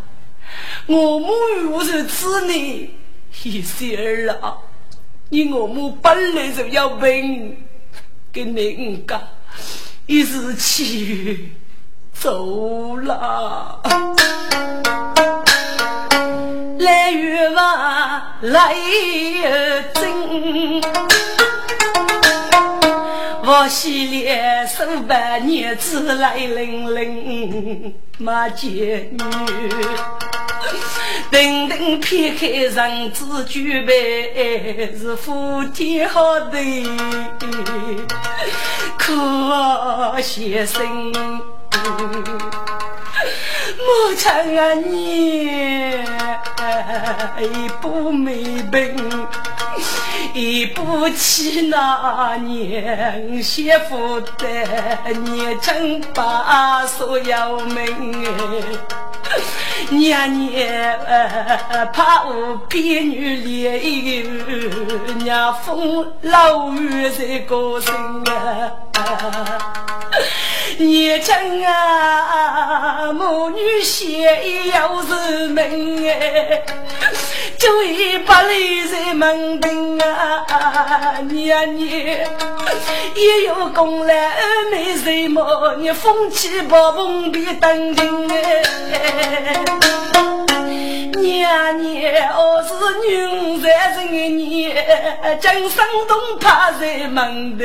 [0.86, 1.32] 我母
[1.62, 2.90] 有是子女，
[3.42, 4.56] 一些儿啊，
[5.30, 7.56] 你我母本来就要病，
[8.32, 9.20] 跟你讲，
[10.06, 11.52] 一时气
[12.12, 13.80] 走了。
[16.78, 20.82] 来月娃来月真。
[23.46, 29.18] 我洗脸数百年，子来伶伶马见女，
[31.30, 36.58] 等等撇开人子举杯，是福天好的
[38.96, 41.12] 可先生。
[43.76, 44.72] 母亲啊，
[47.38, 48.96] 你不没病。
[50.32, 54.46] 一不起那年媳妇的
[55.12, 58.26] 年成八所要命
[59.30, 59.36] 哎，
[59.90, 60.98] 年年
[61.92, 63.80] 怕我别女恋
[64.22, 68.72] 有娘风老雨在高声啊。
[70.78, 76.62] 年轻啊，母女先要是命哎，
[77.64, 84.32] 就一把泪在门庭啊，你啊你也有功来
[84.70, 89.54] 没什么，你风气不风别等情哎，
[91.16, 92.74] 年年我是
[93.06, 94.74] 女在人年，
[95.40, 97.64] 将山东趴在门的，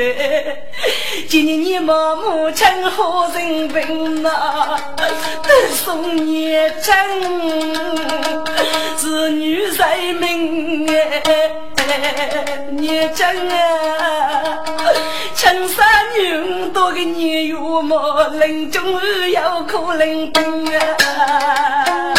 [1.28, 2.66] 今年你妈母亲。
[2.90, 6.94] 好人病啊，得送年真
[8.98, 11.22] 是女人命哎，
[12.70, 14.58] 年真啊，
[15.34, 15.86] 青山
[16.18, 18.82] 女多个年月么，临终
[19.30, 22.14] 要苦临病啊。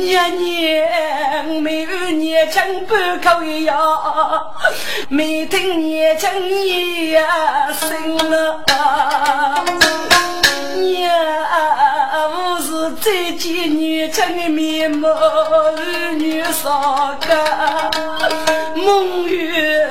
[0.00, 4.54] 年年没有年轻半口药，
[5.08, 8.64] 没听年轻呀声了。
[10.76, 11.12] 娘，
[12.30, 17.30] 我是再见年轻的面貌，儿女少个
[18.74, 19.86] 梦月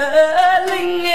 [0.66, 1.12] 灵哎。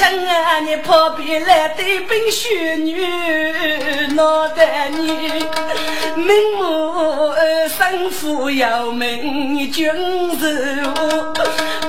[0.00, 3.04] 亲啊，你旁边来对冰雪女，
[4.14, 5.12] 脑袋女，
[6.16, 7.34] 名目
[7.68, 9.84] 生父有命，君
[10.38, 11.34] 是我，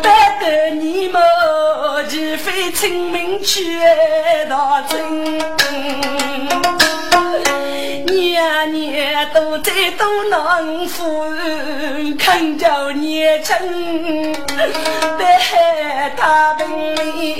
[0.03, 3.79] 白得你莫岂非清明去
[4.49, 5.39] 大真？
[8.65, 11.25] 年都在多难夫，
[12.19, 13.55] 看着年轻
[15.17, 15.39] 白
[16.15, 17.37] 他本领。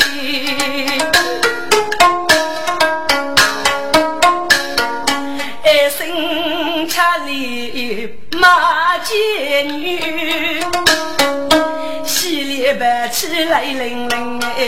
[5.64, 10.62] 爱生恰里马贱女，
[12.06, 14.60] 西里白起来伶伶哎，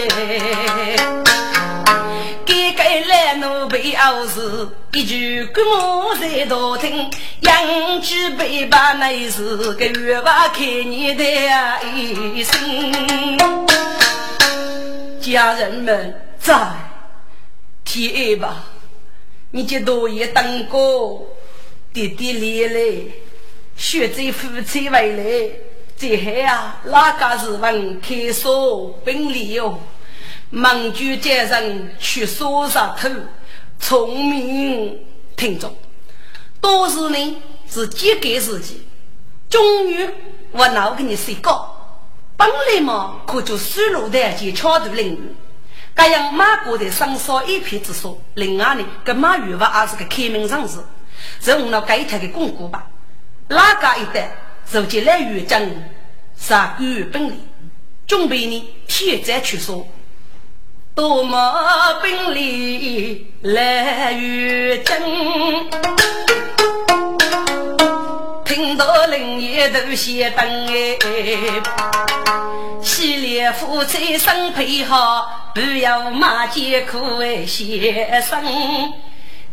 [2.75, 7.09] 该来奴被傲视，一句古母在道听，
[7.41, 11.23] 养鸡被把内是个月娃开你的
[11.95, 13.37] 一生。
[15.21, 15.73] 家人。
[15.83, 16.55] 们在
[17.83, 18.63] 天吧，
[19.51, 21.27] 你这多也当过，
[21.93, 23.11] 弟弟烈泪，
[23.75, 25.51] 学在夫妻回来，
[25.97, 29.79] 这还啊哪个是问开锁本领哟？
[30.55, 33.09] 忙就家人去锁上头，
[33.79, 35.03] 聪明
[35.35, 35.75] 听众，
[36.61, 37.37] 都是呢
[37.67, 38.85] 是几个自己，
[39.49, 40.07] 终于
[40.51, 41.75] 我闹给你睡觉。
[42.37, 45.35] 本来嘛，可就水路的及桥头领域，
[45.95, 48.21] 这样马国的生少一片之说。
[48.35, 50.77] 另外呢，跟马玉娃也是个开明人士，
[51.39, 52.85] 从那该台的巩固吧。
[53.47, 54.31] 哪个一代
[54.69, 55.67] 如今来越将
[56.37, 57.39] 杀官本领，
[58.05, 59.87] 准备呢铁战去说，
[60.95, 61.53] 多么
[62.03, 64.95] 本领来越将。
[68.45, 70.99] 听到林叶头先等哎，
[72.83, 78.43] 喜连夫妻生配好，不要骂街苦哎先生，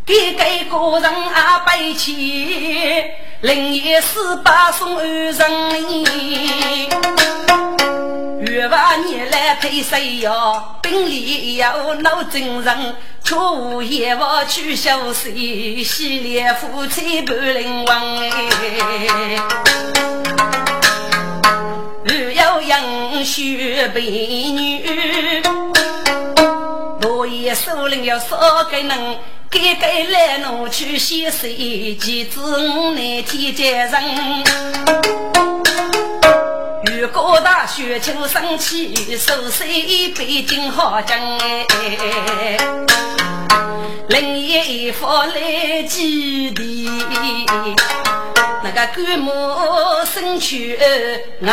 [0.04, 3.02] 给给个人啊背起，
[3.40, 5.34] 林叶十八送二人
[8.50, 10.60] 月娃你来配谁哟？
[10.82, 18.28] 本里要闹精神，却无言我去消息，西连夫妻不灵王哎。
[22.04, 24.00] 日要养血美
[24.50, 25.42] 女，
[27.02, 28.36] 落叶树林要少
[28.68, 33.92] 个人，该该来奴去洗水，几子五内天接人。
[36.98, 42.58] 如果大雪秋生气，手塞一杯金好江哎，
[44.08, 46.90] 另一方来几地，
[48.64, 49.30] 那个干木
[50.04, 50.76] 生去
[51.42, 51.52] 外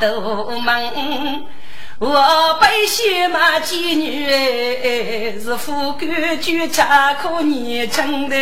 [0.00, 1.44] 头门，
[1.98, 8.36] 我背血马妓女哎，是富贵就恰可年轻的。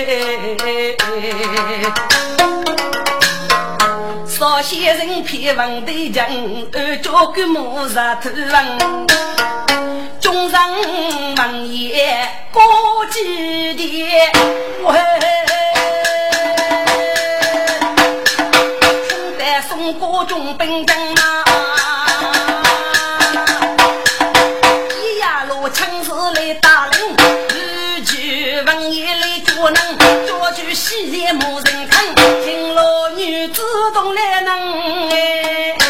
[4.44, 6.26] 少先人偏问的讲，
[6.74, 8.78] 二脚跟木日头人，
[10.20, 10.70] 中上
[11.38, 12.62] 王爷过
[13.10, 14.30] 几天，
[14.82, 15.00] 喂，
[19.08, 21.44] 宋代宋国忠兵将啊，
[25.02, 26.92] 一呀路枪子来打人，
[27.48, 29.76] 二句王爷来捉人，
[30.28, 32.04] 捉住西山没人看。
[33.26, 33.62] 女子
[33.94, 35.83] 动来弄哎。